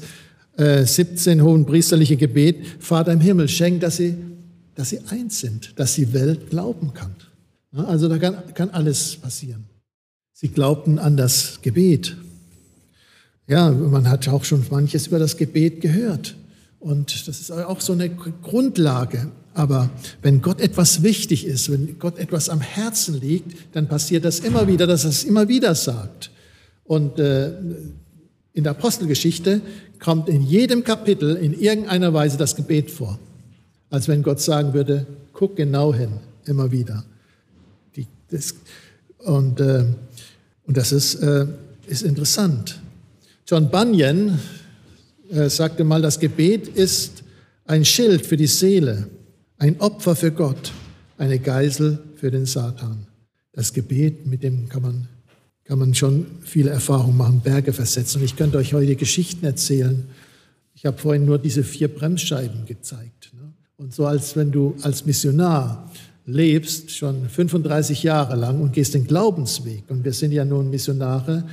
äh, 0.56 0.84
17, 0.84 1.42
hohen 1.42 1.66
priesterliche 1.66 2.16
Gebet, 2.16 2.64
Vater 2.78 3.12
im 3.12 3.20
Himmel, 3.20 3.48
schenk, 3.48 3.80
dass 3.80 3.96
sie, 3.96 4.16
dass 4.74 4.90
sie 4.90 5.00
eins 5.10 5.40
sind, 5.40 5.78
dass 5.78 5.94
die 5.94 6.12
Welt 6.12 6.50
glauben 6.50 6.94
kann. 6.94 7.14
Ja, 7.72 7.84
also 7.84 8.08
da 8.08 8.18
kann, 8.18 8.36
kann 8.54 8.70
alles 8.70 9.16
passieren. 9.16 9.64
Sie 10.32 10.48
glaubten 10.48 10.98
an 10.98 11.16
das 11.16 11.60
Gebet. 11.62 12.16
Ja, 13.46 13.70
man 13.70 14.08
hat 14.08 14.26
auch 14.28 14.44
schon 14.44 14.64
manches 14.70 15.08
über 15.08 15.18
das 15.18 15.36
Gebet 15.36 15.80
gehört. 15.80 16.36
Und 16.80 17.28
das 17.28 17.40
ist 17.40 17.50
auch 17.50 17.80
so 17.80 17.92
eine 17.92 18.10
Grundlage. 18.10 19.30
Aber 19.54 19.88
wenn 20.20 20.42
Gott 20.42 20.60
etwas 20.60 21.02
wichtig 21.02 21.46
ist, 21.46 21.70
wenn 21.70 21.98
Gott 21.98 22.18
etwas 22.18 22.48
am 22.48 22.60
Herzen 22.60 23.20
liegt, 23.20 23.74
dann 23.74 23.88
passiert 23.88 24.24
das 24.24 24.40
immer 24.40 24.66
wieder, 24.66 24.86
dass 24.86 25.04
er 25.04 25.10
es 25.10 25.24
immer 25.24 25.48
wieder 25.48 25.74
sagt. 25.74 26.30
Und 26.84 27.18
äh, 27.18 27.52
In 28.52 28.62
der 28.62 28.70
Apostelgeschichte 28.70 29.60
kommt 29.98 30.28
in 30.28 30.42
jedem 30.42 30.84
Kapitel 30.84 31.34
in 31.36 31.58
irgendeiner 31.58 32.14
Weise 32.14 32.36
das 32.38 32.54
Gebet 32.54 32.88
vor. 32.88 33.18
Als 33.90 34.06
wenn 34.06 34.22
Gott 34.22 34.40
sagen 34.40 34.74
würde, 34.74 35.06
guck 35.32 35.56
genau 35.56 35.92
hin, 35.92 36.20
immer 36.46 36.70
wieder. 36.70 37.04
Die, 37.96 38.06
das, 38.30 38.54
und, 39.18 39.60
äh, 39.60 39.84
und 40.66 40.76
das 40.76 40.92
ist, 40.92 41.16
äh, 41.16 41.46
ist 41.88 42.02
interessant. 42.02 42.80
John 43.46 43.70
Bunyan 43.70 44.38
äh, 45.30 45.48
sagte 45.48 45.82
mal, 45.82 46.00
das 46.00 46.20
Gebet 46.20 46.68
ist 46.68 47.24
ein 47.66 47.84
Schild 47.84 48.24
für 48.24 48.36
die 48.36 48.46
Seele, 48.46 49.08
ein 49.58 49.80
Opfer 49.80 50.16
für 50.16 50.32
Gott, 50.32 50.72
eine 51.18 51.38
Geisel 51.38 51.98
für 52.16 52.30
den 52.30 52.46
Satan. 52.46 53.06
Das 53.52 53.72
Gebet, 53.72 54.26
mit 54.26 54.42
dem 54.42 54.68
kann 54.68 54.82
man, 54.82 55.08
kann 55.64 55.78
man 55.78 55.94
schon 55.94 56.26
viele 56.42 56.70
Erfahrungen 56.70 57.16
machen, 57.16 57.40
Berge 57.40 57.72
versetzen. 57.72 58.18
Und 58.18 58.24
ich 58.24 58.36
könnte 58.36 58.58
euch 58.58 58.74
heute 58.74 58.96
Geschichten 58.96 59.44
erzählen. 59.46 60.04
Ich 60.74 60.86
habe 60.86 60.98
vorhin 60.98 61.24
nur 61.24 61.38
diese 61.38 61.62
vier 61.62 61.88
Bremsscheiben 61.88 62.66
gezeigt. 62.66 63.32
Ne? 63.34 63.52
Und 63.76 63.94
so 63.94 64.06
als 64.06 64.36
wenn 64.36 64.50
du 64.50 64.74
als 64.82 65.06
Missionar 65.06 65.90
lebst, 66.26 66.90
schon 66.90 67.28
35 67.28 68.02
Jahre 68.02 68.34
lang 68.36 68.60
und 68.60 68.72
gehst 68.72 68.94
den 68.94 69.06
Glaubensweg. 69.06 69.84
Und 69.88 70.04
wir 70.04 70.12
sind 70.12 70.32
ja 70.32 70.44
nun 70.44 70.70
Missionare, 70.70 71.44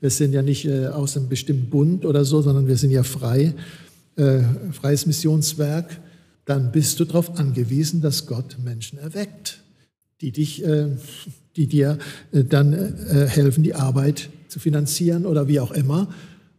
wir 0.00 0.10
sind 0.10 0.32
ja 0.32 0.40
nicht 0.40 0.66
äh, 0.66 0.86
aus 0.86 1.16
einem 1.16 1.28
bestimmten 1.28 1.68
Bund 1.68 2.06
oder 2.06 2.24
so, 2.24 2.40
sondern 2.40 2.66
wir 2.66 2.76
sind 2.76 2.90
ja 2.90 3.02
frei, 3.02 3.52
äh, 4.16 4.38
freies 4.72 5.04
Missionswerk. 5.04 6.00
Dann 6.44 6.72
bist 6.72 6.98
du 7.00 7.04
darauf 7.04 7.38
angewiesen, 7.38 8.00
dass 8.00 8.26
Gott 8.26 8.56
Menschen 8.62 8.98
erweckt, 8.98 9.62
die, 10.20 10.32
dich, 10.32 10.64
äh, 10.64 10.88
die 11.56 11.66
dir 11.66 11.98
äh, 12.32 12.44
dann 12.44 12.72
äh, 12.72 13.26
helfen, 13.26 13.62
die 13.62 13.74
Arbeit 13.74 14.30
zu 14.48 14.58
finanzieren 14.58 15.26
oder 15.26 15.48
wie 15.48 15.60
auch 15.60 15.70
immer. 15.70 16.08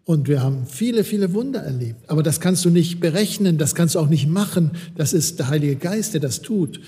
Und 0.04 0.28
wir 0.28 0.42
haben 0.42 0.66
viele, 0.66 1.04
viele 1.04 1.34
Wunder 1.34 1.62
erlebt. 1.62 2.10
Aber 2.10 2.24
das 2.24 2.40
kannst 2.40 2.66
du 2.66 2.70
nicht 2.70 3.00
berechnen, 3.00 3.58
das 3.58 3.76
kannst 3.76 3.96
du 3.96 4.00
auch 4.00 4.10
nicht 4.10 4.28
machen. 4.28 4.72
Das 4.96 5.14
ist 5.14 5.40
der 5.40 5.50
Heilige 5.50 5.76
Geist, 5.76 6.14
der 6.14 6.22
das 6.22 6.42
tut. 6.42 6.80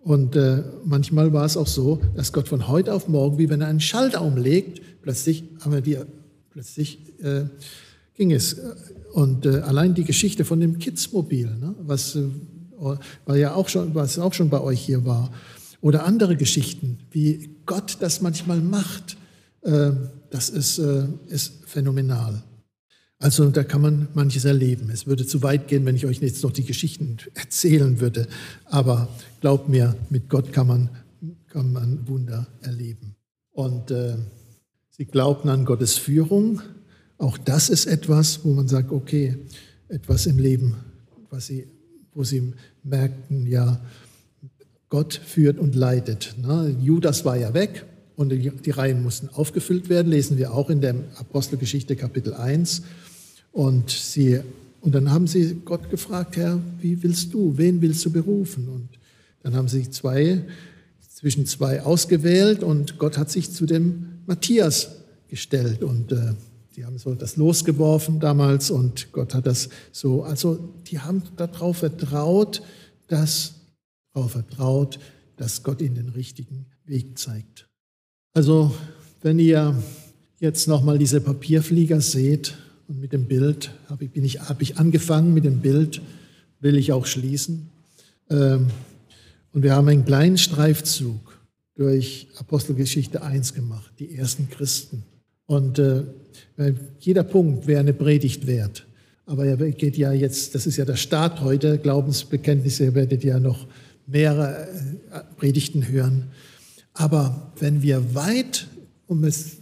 Und 0.00 0.36
äh, 0.36 0.62
manchmal 0.84 1.32
war 1.32 1.44
es 1.44 1.56
auch 1.56 1.66
so, 1.66 2.02
dass 2.16 2.32
Gott 2.32 2.48
von 2.48 2.68
heute 2.68 2.92
auf 2.92 3.08
morgen, 3.08 3.38
wie 3.38 3.48
wenn 3.48 3.60
er 3.60 3.68
einen 3.68 3.80
Schalter 3.80 4.22
umlegt, 4.22 4.80
plötzlich 5.02 5.44
haben 5.60 5.72
wir 5.72 5.80
die, 5.80 5.98
plötzlich 6.50 6.98
äh, 7.22 7.44
ging 8.14 8.32
es. 8.32 8.56
Und 9.12 9.46
äh, 9.46 9.60
allein 9.60 9.94
die 9.94 10.04
Geschichte 10.04 10.44
von 10.44 10.60
dem 10.60 10.78
Kidsmobil, 10.78 11.46
ne, 11.46 11.74
was 11.80 12.16
äh, 12.16 12.28
war 13.26 13.36
ja 13.36 13.54
auch 13.54 13.68
schon, 13.68 13.94
was 13.94 14.18
auch 14.18 14.32
schon 14.32 14.50
bei 14.50 14.60
euch 14.60 14.80
hier 14.80 15.04
war, 15.04 15.30
oder 15.80 16.04
andere 16.04 16.36
Geschichten, 16.36 16.98
wie 17.10 17.56
Gott 17.66 17.98
das 18.00 18.20
manchmal 18.20 18.60
macht, 18.60 19.16
äh, 19.62 19.90
das 20.30 20.48
ist, 20.48 20.78
äh, 20.78 21.06
ist 21.28 21.64
phänomenal. 21.66 22.42
Also 23.18 23.50
da 23.50 23.62
kann 23.62 23.82
man 23.82 24.08
manches 24.14 24.44
erleben. 24.44 24.90
Es 24.90 25.06
würde 25.06 25.24
zu 25.24 25.42
weit 25.42 25.68
gehen, 25.68 25.84
wenn 25.84 25.94
ich 25.94 26.06
euch 26.06 26.20
jetzt 26.20 26.42
noch 26.42 26.50
die 26.50 26.64
Geschichten 26.64 27.18
erzählen 27.34 28.00
würde. 28.00 28.26
Aber 28.64 29.08
glaubt 29.40 29.68
mir, 29.68 29.94
mit 30.10 30.28
Gott 30.28 30.52
kann 30.52 30.66
man, 30.66 30.90
kann 31.48 31.72
man 31.72 32.08
Wunder 32.08 32.48
erleben. 32.62 33.14
Und 33.52 33.92
äh, 33.92 34.16
sie 34.90 35.04
glaubten 35.04 35.50
an 35.50 35.64
Gottes 35.64 35.98
Führung. 35.98 36.62
Auch 37.22 37.38
das 37.38 37.68
ist 37.68 37.86
etwas, 37.86 38.44
wo 38.44 38.52
man 38.52 38.66
sagt, 38.66 38.90
okay, 38.90 39.38
etwas 39.88 40.26
im 40.26 40.40
Leben, 40.40 40.74
was 41.30 41.46
sie, 41.46 41.68
wo 42.14 42.24
sie 42.24 42.52
merkten, 42.82 43.46
ja, 43.46 43.80
Gott 44.88 45.14
führt 45.24 45.56
und 45.60 45.76
leitet. 45.76 46.34
Ne? 46.42 46.74
Judas 46.82 47.24
war 47.24 47.36
ja 47.36 47.54
weg 47.54 47.86
und 48.16 48.30
die, 48.30 48.70
Reihen 48.70 49.04
mussten 49.04 49.28
aufgefüllt 49.28 49.88
werden, 49.88 50.10
lesen 50.10 50.36
wir 50.36 50.52
auch 50.52 50.68
in 50.68 50.80
der 50.80 50.96
Apostelgeschichte 51.14 51.94
Kapitel 51.94 52.34
1. 52.34 52.82
Und, 53.52 53.90
sie, 53.90 54.40
und 54.80 54.92
dann 54.92 55.12
haben 55.12 55.28
sie 55.28 55.60
Gott 55.64 55.90
gefragt, 55.90 56.36
Herr, 56.36 56.58
wie 56.80 57.04
willst 57.04 57.32
du, 57.32 57.56
wen 57.56 57.80
willst 57.80 58.04
du 58.04 58.10
berufen? 58.10 58.68
Und 58.68 58.88
dann 59.44 59.54
haben 59.54 59.68
sie 59.68 59.88
zwei, 59.88 60.42
zwischen 61.08 61.46
zwei 61.46 61.82
ausgewählt 61.82 62.64
und 62.64 62.98
Gott 62.98 63.16
hat 63.16 63.30
sich 63.30 63.52
zu 63.52 63.64
dem 63.64 64.08
Matthias 64.26 64.96
gestellt 65.28 65.84
und 65.84 66.10
äh, 66.10 66.34
die 66.76 66.84
haben 66.84 66.98
so 66.98 67.14
das 67.14 67.36
losgeworfen 67.36 68.20
damals 68.20 68.70
und 68.70 69.12
Gott 69.12 69.34
hat 69.34 69.46
das 69.46 69.68
so, 69.90 70.22
also 70.22 70.74
die 70.86 70.98
haben 70.98 71.22
darauf 71.36 71.78
vertraut, 71.78 72.62
dass, 73.08 73.54
darauf 74.14 74.32
vertraut, 74.32 74.98
dass 75.36 75.62
Gott 75.62 75.80
ihnen 75.80 75.94
den 75.94 76.08
richtigen 76.10 76.66
Weg 76.84 77.18
zeigt. 77.18 77.68
Also 78.32 78.74
wenn 79.20 79.38
ihr 79.38 79.76
jetzt 80.40 80.66
nochmal 80.66 80.98
diese 80.98 81.20
Papierflieger 81.20 82.00
seht, 82.00 82.54
und 82.88 83.00
mit 83.00 83.12
dem 83.12 83.26
Bild 83.26 83.70
habe 83.88 84.04
ich, 84.04 84.14
ich, 84.14 84.40
habe 84.40 84.62
ich 84.62 84.76
angefangen, 84.76 85.32
mit 85.32 85.44
dem 85.44 85.60
Bild 85.60 86.02
will 86.60 86.76
ich 86.76 86.92
auch 86.92 87.06
schließen. 87.06 87.70
Ähm, 88.28 88.68
und 89.52 89.62
wir 89.62 89.74
haben 89.74 89.88
einen 89.88 90.04
kleinen 90.04 90.36
Streifzug 90.36 91.40
durch 91.74 92.28
Apostelgeschichte 92.36 93.22
1 93.22 93.54
gemacht, 93.54 93.92
die 93.98 94.14
ersten 94.14 94.50
Christen. 94.50 95.04
Und 95.46 95.78
äh, 95.78 96.04
jeder 97.00 97.24
Punkt 97.24 97.66
wäre 97.66 97.80
eine 97.80 97.92
Predigt 97.92 98.46
wert. 98.46 98.86
Aber 99.26 99.46
er 99.46 99.56
geht 99.56 99.96
ja 99.96 100.12
jetzt, 100.12 100.54
das 100.54 100.66
ist 100.66 100.76
ja 100.76 100.84
der 100.84 100.96
Start 100.96 101.40
heute, 101.40 101.78
Glaubensbekenntnisse, 101.78 102.84
ihr 102.84 102.94
werdet 102.94 103.24
ja 103.24 103.38
noch 103.38 103.66
mehrere 104.06 104.68
äh, 105.10 105.20
Predigten 105.36 105.88
hören. 105.88 106.30
Aber 106.94 107.52
wenn 107.58 107.82
wir 107.82 108.14
weit, 108.14 108.66
um 109.06 109.24
es 109.24 109.56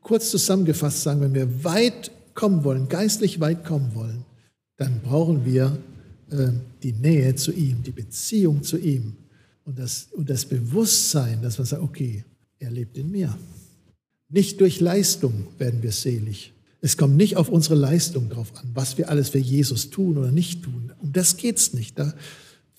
kurz 0.00 0.30
zusammengefasst 0.30 1.02
sagen, 1.02 1.20
wenn 1.20 1.34
wir 1.34 1.64
weit 1.64 2.10
kommen 2.34 2.64
wollen, 2.64 2.88
geistlich 2.88 3.40
weit 3.40 3.64
kommen 3.64 3.94
wollen, 3.94 4.24
dann 4.76 5.00
brauchen 5.00 5.44
wir 5.44 5.76
äh, 6.30 6.48
die 6.82 6.92
Nähe 6.92 7.34
zu 7.34 7.52
ihm, 7.52 7.82
die 7.82 7.90
Beziehung 7.90 8.62
zu 8.62 8.78
ihm 8.78 9.16
und 9.64 9.78
das, 9.78 10.08
und 10.12 10.30
das 10.30 10.46
Bewusstsein, 10.46 11.42
dass 11.42 11.58
wir 11.58 11.64
sagen, 11.64 11.84
okay, 11.84 12.24
er 12.58 12.70
lebt 12.70 12.96
in 12.96 13.10
mir. 13.10 13.36
Nicht 14.30 14.60
durch 14.60 14.80
Leistung 14.80 15.48
werden 15.58 15.82
wir 15.82 15.92
selig. 15.92 16.52
Es 16.80 16.96
kommt 16.96 17.16
nicht 17.16 17.36
auf 17.36 17.48
unsere 17.48 17.74
Leistung 17.74 18.30
drauf 18.30 18.52
an, 18.56 18.70
was 18.72 18.96
wir 18.96 19.10
alles 19.10 19.28
für 19.28 19.38
Jesus 19.38 19.90
tun 19.90 20.16
oder 20.16 20.32
nicht 20.32 20.62
tun. 20.62 20.92
Um 21.00 21.12
das 21.12 21.36
geht 21.36 21.58
es 21.58 21.74
nicht. 21.74 21.98
Da 21.98 22.14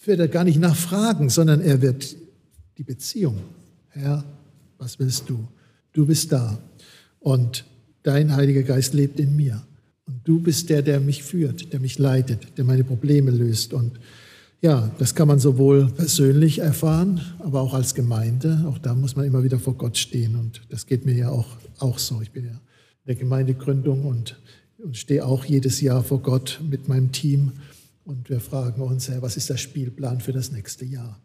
wird 0.06 0.20
er 0.20 0.28
gar 0.28 0.44
nicht 0.44 0.60
nachfragen, 0.60 1.30
sondern 1.30 1.62
er 1.62 1.82
wird 1.82 2.16
die 2.78 2.84
Beziehung. 2.84 3.38
Herr, 3.90 4.24
was 4.80 4.98
willst 4.98 5.30
du? 5.30 5.48
Du 5.94 6.06
bist 6.06 6.32
da. 6.32 6.58
Und 7.20 7.66
Dein 8.04 8.36
Heiliger 8.36 8.64
Geist 8.64 8.94
lebt 8.94 9.20
in 9.20 9.36
mir. 9.36 9.62
Und 10.08 10.28
du 10.28 10.40
bist 10.40 10.70
der, 10.70 10.82
der 10.82 11.00
mich 11.00 11.24
führt, 11.24 11.72
der 11.72 11.80
mich 11.80 12.00
leitet, 12.00 12.58
der 12.58 12.66
meine 12.66 12.84
Probleme 12.84 13.32
löst. 13.32 13.74
Und 13.74 14.00
ja, 14.62 14.92
das 15.00 15.16
kann 15.16 15.28
man 15.28 15.40
sowohl 15.40 15.88
persönlich 15.88 16.60
erfahren, 16.60 17.20
aber 17.40 17.62
auch 17.62 17.74
als 17.74 17.96
Gemeinde. 17.96 18.64
Auch 18.68 18.78
da 18.78 18.94
muss 18.94 19.16
man 19.16 19.26
immer 19.26 19.44
wieder 19.44 19.60
vor 19.60 19.74
Gott 19.76 19.98
stehen. 19.98 20.36
Und 20.36 20.62
das 20.70 20.86
geht 20.86 21.04
mir 21.04 21.16
ja 21.16 21.30
auch, 21.30 21.58
auch 21.80 21.98
so. 21.98 22.22
Ich 22.22 22.32
bin 22.32 22.46
ja 22.46 22.52
in 22.52 23.08
der 23.08 23.16
Gemeindegründung 23.16 24.06
und, 24.06 24.40
und 24.78 24.98
stehe 24.98 25.26
auch 25.26 25.46
jedes 25.46 25.82
Jahr 25.82 26.04
vor 26.04 26.22
Gott 26.22 26.62
mit 26.70 26.88
meinem 26.88 27.12
Team. 27.12 27.54
Und 28.06 28.30
wir 28.30 28.40
fragen 28.40 28.82
uns, 28.82 29.10
Herr, 29.10 29.24
was 29.24 29.36
ist 29.36 29.50
der 29.50 29.58
Spielplan 29.58 30.22
für 30.22 30.34
das 30.34 30.52
nächste 30.52 30.86
Jahr? 30.86 31.20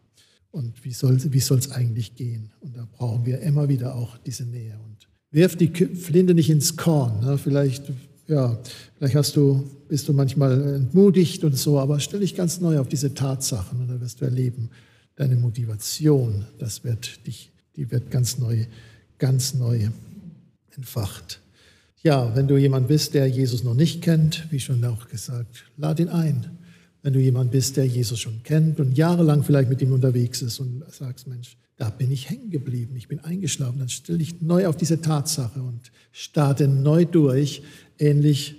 Und 0.49 0.83
wie 0.83 0.93
soll 0.93 1.17
es 1.17 1.71
eigentlich 1.71 2.15
gehen? 2.15 2.51
Und 2.61 2.75
da 2.75 2.87
brauchen 2.91 3.25
wir 3.25 3.41
immer 3.41 3.69
wieder 3.69 3.95
auch 3.95 4.17
diese 4.17 4.45
Nähe. 4.45 4.79
Und 4.83 5.07
Wirf 5.29 5.55
die 5.55 5.67
Flinte 5.67 6.33
nicht 6.33 6.49
ins 6.49 6.77
Korn. 6.77 7.19
Ne? 7.19 7.37
Vielleicht, 7.37 7.83
ja, 8.27 8.57
vielleicht 8.97 9.15
hast 9.15 9.35
du, 9.35 9.69
bist 9.87 10.07
du 10.07 10.13
manchmal 10.13 10.75
entmutigt 10.75 11.43
und 11.43 11.57
so, 11.57 11.79
aber 11.79 11.99
stell 11.99 12.19
dich 12.19 12.35
ganz 12.35 12.59
neu 12.59 12.79
auf 12.79 12.87
diese 12.87 13.13
Tatsachen 13.13 13.79
und 13.79 13.87
dann 13.87 14.01
wirst 14.01 14.21
du 14.21 14.25
erleben, 14.25 14.69
deine 15.15 15.35
Motivation, 15.35 16.45
das 16.59 16.83
wird 16.83 17.25
dich, 17.25 17.51
die 17.75 17.89
wird 17.91 18.11
ganz 18.11 18.37
neu, 18.37 18.65
ganz 19.17 19.53
neu 19.53 19.89
entfacht. 20.75 21.41
Ja, 22.03 22.35
wenn 22.35 22.47
du 22.47 22.57
jemand 22.57 22.87
bist, 22.87 23.13
der 23.13 23.27
Jesus 23.27 23.63
noch 23.63 23.73
nicht 23.73 24.01
kennt, 24.01 24.47
wie 24.51 24.59
schon 24.59 24.83
auch 24.85 25.07
gesagt, 25.09 25.65
lad 25.77 25.99
ihn 25.99 26.09
ein. 26.09 26.57
Wenn 27.07 27.13
du 27.13 27.21
jemand 27.21 27.51
bist, 27.51 27.77
der 27.77 27.87
Jesus 27.87 28.19
schon 28.19 28.43
kennt 28.43 28.81
und 28.81 28.97
jahrelang 28.97 29.41
vielleicht 29.41 29.69
mit 29.69 29.81
ihm 29.81 29.93
unterwegs 29.93 30.41
ist 30.41 30.59
und 30.59 30.83
sagst, 30.91 31.25
Mensch, 31.25 31.55
da 31.77 31.89
bin 31.89 32.11
ich 32.11 32.29
hängen 32.29 32.49
geblieben, 32.49 32.97
ich 32.97 33.07
bin 33.07 33.21
eingeschlafen. 33.21 33.79
Dann 33.79 33.87
stelle 33.87 34.21
ich 34.21 34.41
neu 34.41 34.67
auf 34.67 34.75
diese 34.75 34.99
Tatsache 34.99 35.61
und 35.61 35.93
starte 36.11 36.67
neu 36.67 37.05
durch, 37.05 37.63
ähnlich 37.97 38.55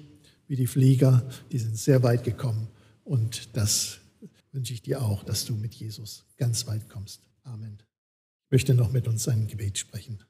wie 0.47 0.57
die 0.57 0.67
Flieger, 0.67 1.29
die 1.53 1.59
sind 1.59 1.77
sehr 1.77 2.03
weit 2.03 2.25
gekommen. 2.25 2.69
Und 3.05 3.55
das 3.55 3.99
wünsche 4.53 4.73
ich 4.73 4.81
dir 4.81 5.03
auch, 5.03 5.25
dass 5.25 5.45
du 5.45 5.53
mit 5.55 5.75
Jesus 5.75 6.25
ganz 6.39 6.67
weit 6.67 6.89
kommst. 6.89 7.21
Amen. 7.43 7.77
Ich 8.47 8.53
möchte 8.53 8.73
noch 8.73 8.91
mit 8.91 9.09
uns 9.09 9.29
ein 9.29 9.47
Gebet 9.47 9.77
sprechen. 9.77 10.21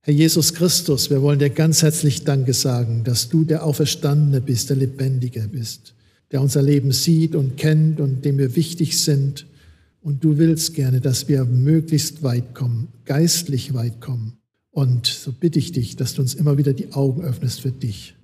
Herr 0.00 0.14
Jesus 0.14 0.54
Christus, 0.54 1.10
wir 1.10 1.20
wollen 1.20 1.40
dir 1.40 1.50
ganz 1.50 1.82
herzlich 1.82 2.24
Danke 2.24 2.54
sagen, 2.54 3.04
dass 3.04 3.28
du 3.28 3.44
der 3.44 3.64
Auferstandene 3.64 4.40
bist, 4.40 4.70
der 4.70 4.78
Lebendige 4.78 5.46
bist, 5.46 5.94
der 6.34 6.42
unser 6.42 6.62
Leben 6.62 6.90
sieht 6.90 7.36
und 7.36 7.56
kennt 7.56 8.00
und 8.00 8.24
dem 8.24 8.38
wir 8.38 8.56
wichtig 8.56 8.98
sind. 8.98 9.46
Und 10.02 10.24
du 10.24 10.36
willst 10.36 10.74
gerne, 10.74 11.00
dass 11.00 11.28
wir 11.28 11.44
möglichst 11.44 12.24
weit 12.24 12.56
kommen, 12.56 12.88
geistlich 13.04 13.72
weit 13.72 14.00
kommen. 14.00 14.32
Und 14.72 15.06
so 15.06 15.30
bitte 15.30 15.60
ich 15.60 15.70
dich, 15.70 15.94
dass 15.94 16.14
du 16.14 16.22
uns 16.22 16.34
immer 16.34 16.58
wieder 16.58 16.72
die 16.72 16.92
Augen 16.92 17.22
öffnest 17.22 17.60
für 17.60 17.70
dich 17.70 18.16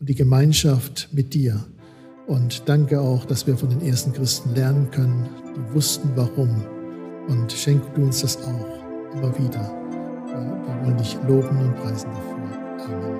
und 0.00 0.08
die 0.08 0.16
Gemeinschaft 0.16 1.08
mit 1.12 1.34
dir. 1.34 1.64
Und 2.26 2.64
danke 2.66 3.00
auch, 3.00 3.26
dass 3.26 3.46
wir 3.46 3.56
von 3.56 3.70
den 3.70 3.80
ersten 3.80 4.12
Christen 4.12 4.56
lernen 4.56 4.90
können, 4.90 5.28
die 5.54 5.74
wussten 5.74 6.10
warum. 6.16 6.64
Und 7.28 7.52
schenke 7.52 7.86
du 7.94 8.02
uns 8.02 8.22
das 8.22 8.38
auch 8.38 9.14
immer 9.14 9.32
wieder. 9.38 9.70
Wir 10.26 10.84
wollen 10.84 10.98
dich 10.98 11.16
loben 11.28 11.56
und 11.58 11.76
preisen 11.76 12.10
dafür. 12.10 12.96
Amen. 12.96 13.11